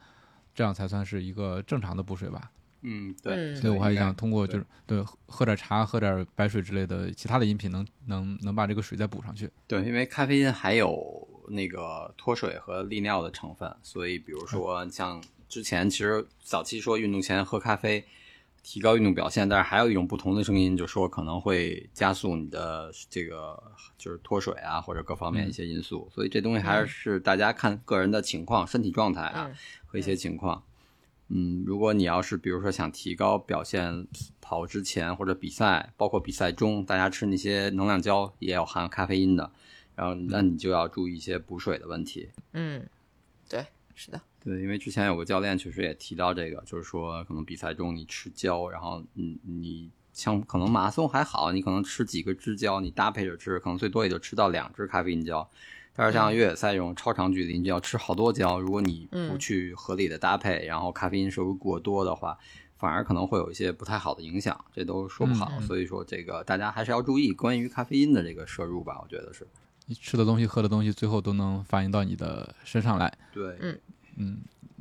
[0.53, 2.51] 这样才算是一个正常的补水吧。
[2.85, 3.55] 嗯，对，嗯。
[3.55, 9.49] 所以我还想通过就是对喝喝点茶、喝点白水之类的其他的饮品能，能能把这个水再补上去。
[9.67, 18.05] 对，因为咖啡因还有那个脱水和利尿的成分，所以比如说像之前其实早期说运动前喝咖啡
[18.63, 23.61] 提高运动表现，但是还有一种不同的声音，就说可能会加速你的这个
[23.97, 29.55] 就是脱水啊或者各方面一些因素，所以这东西还是大家看个人的情况、身体状态啊嗯。
[29.85, 30.63] 和一些情况。
[31.29, 34.07] 嗯，如果你要是比如说想提高表现，
[34.39, 39.51] 跑之前或者比赛，包括比赛中，大家吃那些能量胶也有含咖啡因的，
[39.95, 42.29] 然后那你就要注意一些补水的问题。
[42.53, 42.87] 嗯，
[43.49, 43.65] 对，
[43.95, 55.49] 是的，对，因为之前有个教练确实也提到这个，就是说可能比赛中你吃胶，然后你你像可能马拉松还好，你可能吃几个支胶，你搭配着吃，可能最多也就吃到两支咖啡因胶。
[55.95, 58.59] 但是像越野赛这种超长距离，你就要吃好多胶。
[58.59, 62.37] 如果你不嗯去合理的搭配，然后咖啡因摄入过多的话，
[62.77, 65.51] 反而可能会有一些不太好的影响，这都说不好。
[65.61, 69.47] 所以说，这个大家还是要注意关于咖啡因的这个摄入吧，我觉得是
[69.85, 73.17] 你吃的东西、喝的东西，最后都能反映到你的身上来。
[73.33, 73.55] 对。
[73.59, 73.79] 嗯
[74.17, 74.37] 嗯，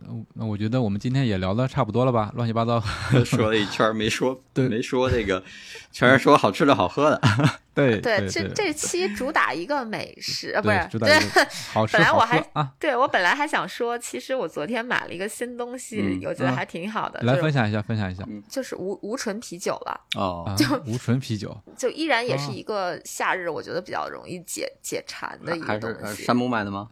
[0.07, 2.31] 那我那我觉得我们今天也聊的差不多了吧？
[2.35, 2.81] 乱七八糟。
[3.25, 5.43] 说了一圈儿没说， 对没说这个，
[5.91, 7.21] 全是说好吃的好喝的。
[7.75, 12.73] 对对，这这期主打一个美食，呃，不是，对主打一个好吃好喝本来我还啊！
[12.79, 20.65] 对我本来还想说，其实我昨天买了一个新东西，嗯嗯我觉得还挺好的，来分享一下，分享一下就是无无醇啤酒了，哦就！
[20.87, 26.37] 无醇啤酒，就依然也是哦一个夏日，我觉得比较容易解解馋的一个东西还是山。
[26.37, 26.89] 姆买的吗？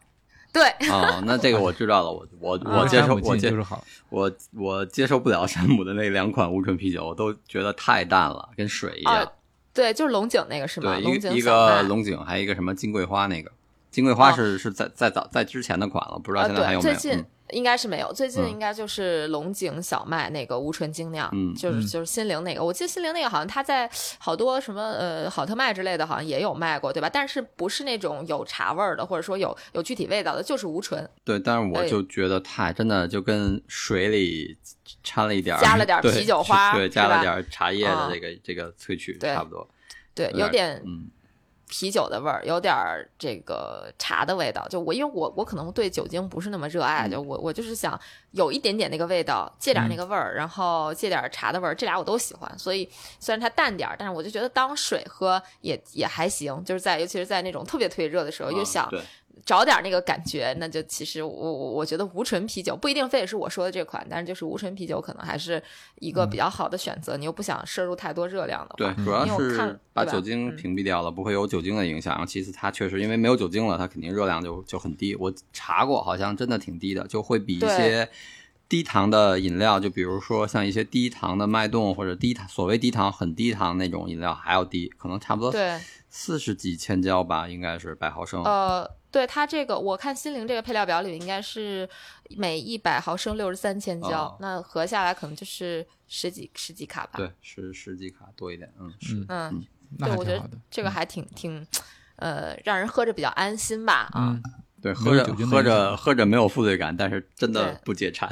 [0.53, 3.83] 对， 哦，那这个我知道了，我我啊我接受，我接受好。
[4.11, 9.15] 我我接受不了山姆的那两款无醇啤酒，我都觉得太淡了，跟水一样。
[9.17, 9.33] 啊
[9.75, 10.95] 对，就是龙井那个是吗？
[10.95, 13.51] 对，龙一个一个龙井，还有一个什么金桂花那个。
[13.91, 16.95] 金桂花是、是在在早在之前的款了，不知道呃，现在还，有没有？
[16.95, 23.89] 最近嗯应该是没有，最近嗯应该就是龙井小麦那个无醇精酿，就是就是心灵那个，我记得心灵那个好像它在
[24.19, 27.09] 好多什么呃好特卖之类的，好像也有卖过，对吧？
[27.13, 31.09] 但是不是那种有茶味儿的，或者说有有具体味道的，就是无醇。
[31.25, 34.57] 对，但是我哎就觉得太真的就跟水里
[35.05, 39.69] 掺了一点儿，加了点儿 啤酒花对，加了点儿茶叶的啊这个、这个萃取对差不多。
[40.15, 41.09] 对，有有点嗯
[41.73, 44.69] 啤酒的味儿，有点儿这个茶的味道。
[44.69, 47.99] 就我因为我我可能对酒精不是那么热爱，嗯就我我就是想
[48.33, 52.59] 有一点点那个味道，借点儿那个味儿，然后借点儿茶的味儿，这俩我都喜欢。
[52.59, 52.87] 所以
[53.19, 56.63] 虽然它淡点儿，但是我就觉得当水喝也也还行。
[56.63, 59.01] 就是在尤其是在那种特别特别热的时候，又啊想对
[59.45, 65.63] 找点儿那个感觉，那就其实我我我觉得无醇啤酒不一定非得是我说的这款，但是就是无醇啤酒可能还是
[66.01, 67.17] 一个比较好的选择。
[67.17, 72.25] 你又不想摄入太多热量的话，对，主要是把酒精嗯屏蔽掉了，不会有酒精的影响。
[72.27, 75.15] 其次，它确实因为没有酒精了，它肯定热量就就很低。
[75.17, 78.09] 我查过，好像真的挺低的，就会比一些
[78.73, 85.79] 低糖的饮料，就比如说像一些低糖的脉动或者低糖所谓低糖很低糖那种饮料还要低，可能差不多对。
[86.09, 88.43] 四十几千焦吧，应该是百毫升。
[88.45, 91.87] 呃，对它这个，我看心灵这个配料表里应该是
[92.31, 97.19] 每一百毫升六十三千焦，哦那合下来可能就是十几十几卡吧。
[97.19, 99.17] 对，十十几卡多一点，嗯，是。
[99.29, 99.65] 嗯，嗯，
[99.99, 100.49] 那对，我觉得。
[100.71, 101.67] 这个还挺挺，
[102.17, 104.09] 呃，让人喝着比较安心吧。
[104.13, 104.43] 啊，嗯，
[104.81, 108.31] 对，喝着喝着喝着没有负罪感，但是真的不解馋，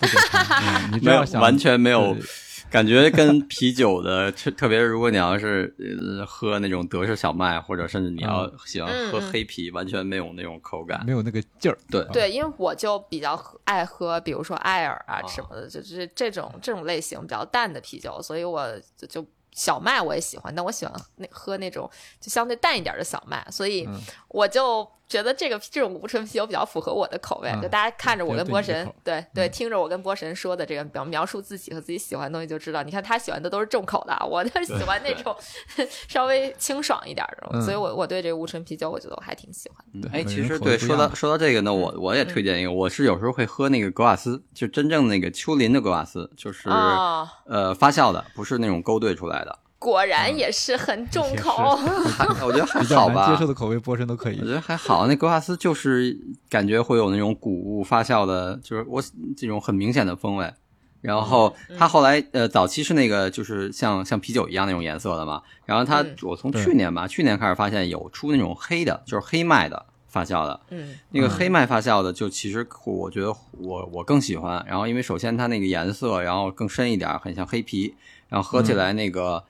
[0.00, 0.46] 不简单。
[0.88, 2.16] 嗯你只没有要想完全没有
[2.70, 11.04] 感觉跟啤酒的，特特别是如果你要是呃喝那种德式小麦，或者甚至你要喜欢喝黑啤，完全没有那种口感。
[11.04, 11.76] 没有那个劲儿。
[11.90, 18.64] 对对，因为我就比较喝爱喝，比如说艾尔啊哦什么的，就是这种这种类型比较淡的啤酒，所以我
[18.96, 21.90] 就就小麦我也喜欢，但我喜欢那喝那种
[22.20, 27.50] 就相对淡一点的小麦，所以嗯我就觉得这个这种无醇啤酒比较符合我的口味。
[27.50, 35.36] 嗯就大家看着我跟波神对对，嗯听着我跟波神说的这个描描述自己和自己喜欢的东西，就知道，你看他喜欢的都是重口的啊，我就是喜欢那种
[36.08, 40.08] 稍微清爽一点的，嗯所以我我对这个无醇啤酒，我觉得我还挺喜欢的。
[40.08, 49.58] 对哎，其实对说到说到这个呢，我我也推荐一个，我是有时候会喝那个格瓦斯，就真正那个丘林的格瓦斯，就是、哦呃发酵的，不是那种勾兑出来的。
[49.80, 51.74] 果然也是很重口。
[51.74, 54.38] 还 我觉得还好吧，接受的口味，波神都可以。
[54.38, 54.52] 我觉。
[54.52, 56.16] 得还好，那格瓦斯就是
[56.50, 59.02] 感觉会有那种谷物发酵的，就是我
[59.36, 60.52] 这种很明显的风味，
[61.00, 61.76] 然后嗯。
[61.78, 66.14] 它后来呃早期是那个就是像像啤酒一样那种颜色的嘛，然后它嗯。
[66.22, 70.94] 我从去年吧，去年开始发现有出那种黑的，就是黑麦的发酵的，嗯。
[71.12, 74.62] 那个黑麦发酵的，就其实我觉得我我更喜欢。
[74.68, 77.94] 然后因为首先它那个颜色，然后更深一点，很像黑啤，
[78.28, 79.42] 然后喝起来那个、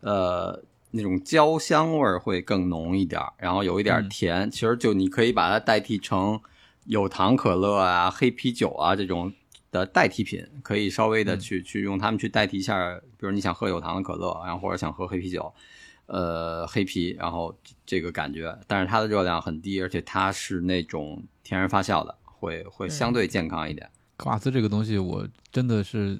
[0.00, 4.50] 呃那种焦香味儿会更浓一点，然后有一点甜。
[4.50, 6.40] 其实就你可以把它代替成
[6.84, 9.32] 有糖可乐啊、黑啤酒啊这种
[9.70, 15.52] 的代替品，可以稍微的去、去用它们去代替一下，比如你想喝有糖的可乐，然后或者想喝黑啤酒。
[16.10, 23.86] 呃，黑啤，然后这个感觉，但是它的热量很低，而且它是那种天然发酵的，会会相对健康一点。
[24.16, 26.18] 克瓦斯这个东西，我真的是，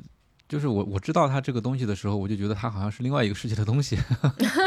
[0.49, 3.99] 就是我我知道它这个东西的时候，我就觉得它好像是另外一个世界的东西，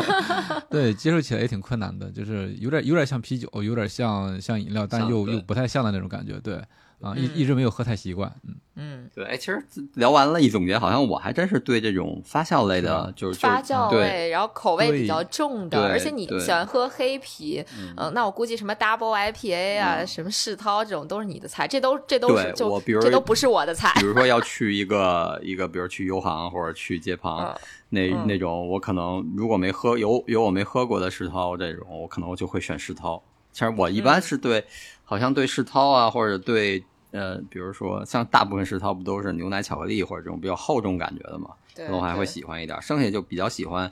[0.70, 6.62] 对，接受起来也挺困难的，就是有点有点像啤酒，有点像像饮料，但又又不太像的那种感觉，对，
[7.02, 7.32] 啊，一嗯。
[7.36, 9.64] 一直没有喝太习惯，嗯，嗯，对，哎，其实
[9.95, 13.99] 聊完了，一总结，好像我还真是对这种发酵类的，就是发酵对。
[13.99, 17.64] 味，然后口味比较重的，而且你喜欢喝黑啤，
[17.97, 20.08] 嗯、那我估计什么 Double IPA 啊，嗯。
[20.08, 24.06] 什么世涛这种都是你的菜，这都这都是就我比如这都不是我的菜比。
[24.06, 27.56] 如说要去一个一个，比如去优航或者去街旁，嗯
[27.89, 28.28] 那嗯。
[28.28, 33.22] 那种我可能如果没喝有有我没喝过的世涛这种，我可能我就会选世涛。
[33.52, 34.64] 其实我一般嗯是对，
[35.04, 36.82] 好像对世涛啊，或者对
[37.12, 42.82] 呃，比如说像大部分世涛不都是牛奶巧克力或者这种比较厚重感觉的嘛，对可能我还会喜欢一点。
[42.82, 43.91] 剩下就比较喜欢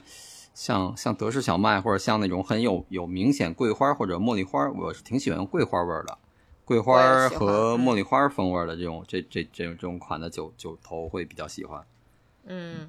[0.54, 6.18] 像像德式小麦或者像那种很有有明显桂花或者茉莉花，我是挺喜欢桂花味儿的。
[6.64, 11.84] 桂花和嗯茉莉花风味的这种这这这种这种款的酒酒头会比较喜欢。
[12.44, 12.88] 嗯，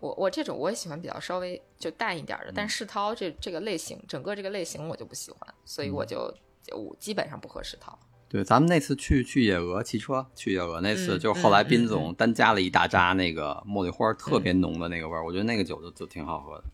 [0.00, 7.96] 我我这种我也喜欢比较稍微就淡一点的，嗯但世涛这这个类型，整个这个类型我就不喜欢，所嗯以我就就我基本上不喝世涛。
[8.30, 16.64] 对，咱们那次去去野鹅骑车，去野鹅那次，嗯就是后来斌总单加了一大扎那个茉莉花，特别浓的那个味儿，我觉得那个酒就就挺好喝的。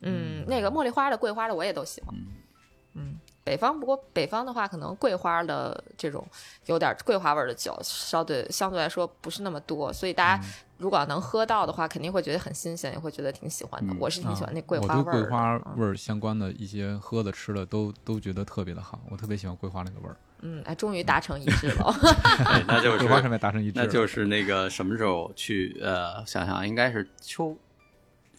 [0.00, 2.12] 嗯，那个茉莉花的、桂花的我也都喜欢。
[2.94, 6.26] 嗯，北方不过北方的话，可能桂花的这种
[6.66, 10.44] 有点桂花味儿的酒，稍对相对来说不是那么多，所以大家
[10.78, 13.94] 如果要能喝到的话，肯定会觉得很新鲜，也会觉得挺喜欢的。
[13.94, 15.10] 嗯我是挺喜欢那桂啊花味儿的。
[15.10, 20.16] 我对桂花嗯味儿相关的一些喝的吃的都都觉得特别的好，我特别喜欢桂花那个味儿，
[20.46, 21.86] 嗯，哎，终于达成一致了。
[22.44, 25.74] 哎，那就是达成一致，那就是那个什么时候去？
[25.82, 27.56] 呃，想想应该是秋，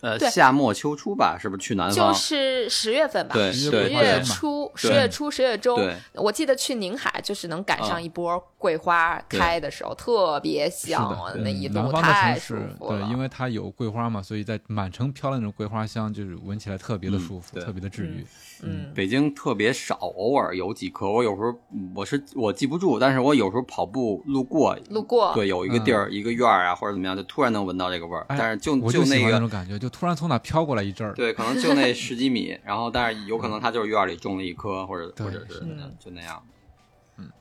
[0.05, 2.19] 呃夏末秋初吧，是不是去南方就？
[2.19, 12.99] 是十月份吧，对十月初、十月初、十月中对，我记得去宁海就是能赶啊上一波桂花开的时候，特别香啊，那一路太舒，服了。
[12.99, 18.25] 对，因为它有桂花嘛，所以在满城飘的那种桂花香，就是闻起来特别的嗯舒服，对特别的治愈。
[18.63, 21.11] 嗯，北京特别少，偶尔有几棵。
[21.11, 28.25] 我有时候嗯我是我记不住，但是我有时候跑步路过，路过对，有一个地儿、一个院儿啊，或者怎么样，就突然能闻到这个味儿。
[28.29, 36.43] 哎但是就就那个那那个种感觉，就突然从哪飘过来一阵儿，对，可能就那十几米， 然后但是有可能他就是院儿里种了一棵，或者或者是嗯就那样。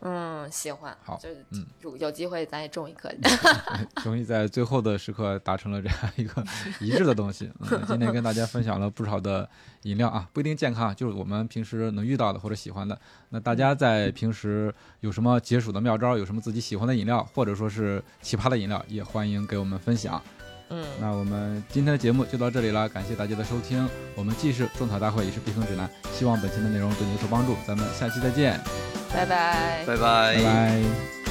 [0.03, 0.97] 嗯，喜欢。
[1.03, 3.13] 好就是嗯有有机会咱也种一棵。
[4.05, 6.45] 终于在最后的时刻达成了这样一个
[6.81, 7.51] 一致的东西。
[7.59, 9.49] 嗯，今天跟大家分享了不少的
[9.83, 12.97] 饮料啊，不一定健康，就是我们平时能遇到的或者喜欢的。
[13.31, 20.23] 那大家在平时有什么解暑的妙招，有什么自己喜欢的饮料，或者说是奇葩的饮料，也欢迎给我们分享。
[20.71, 23.89] 嗯，那我们今天的节目就到这里了，感谢大家的收听。
[24.15, 27.55] 我们既是种草大会，也是避坑指南，希望本期的内容对你有所帮助。
[27.67, 28.59] 咱们下期再见，
[29.13, 29.85] 拜拜。
[29.87, 31.24] 拜拜拜拜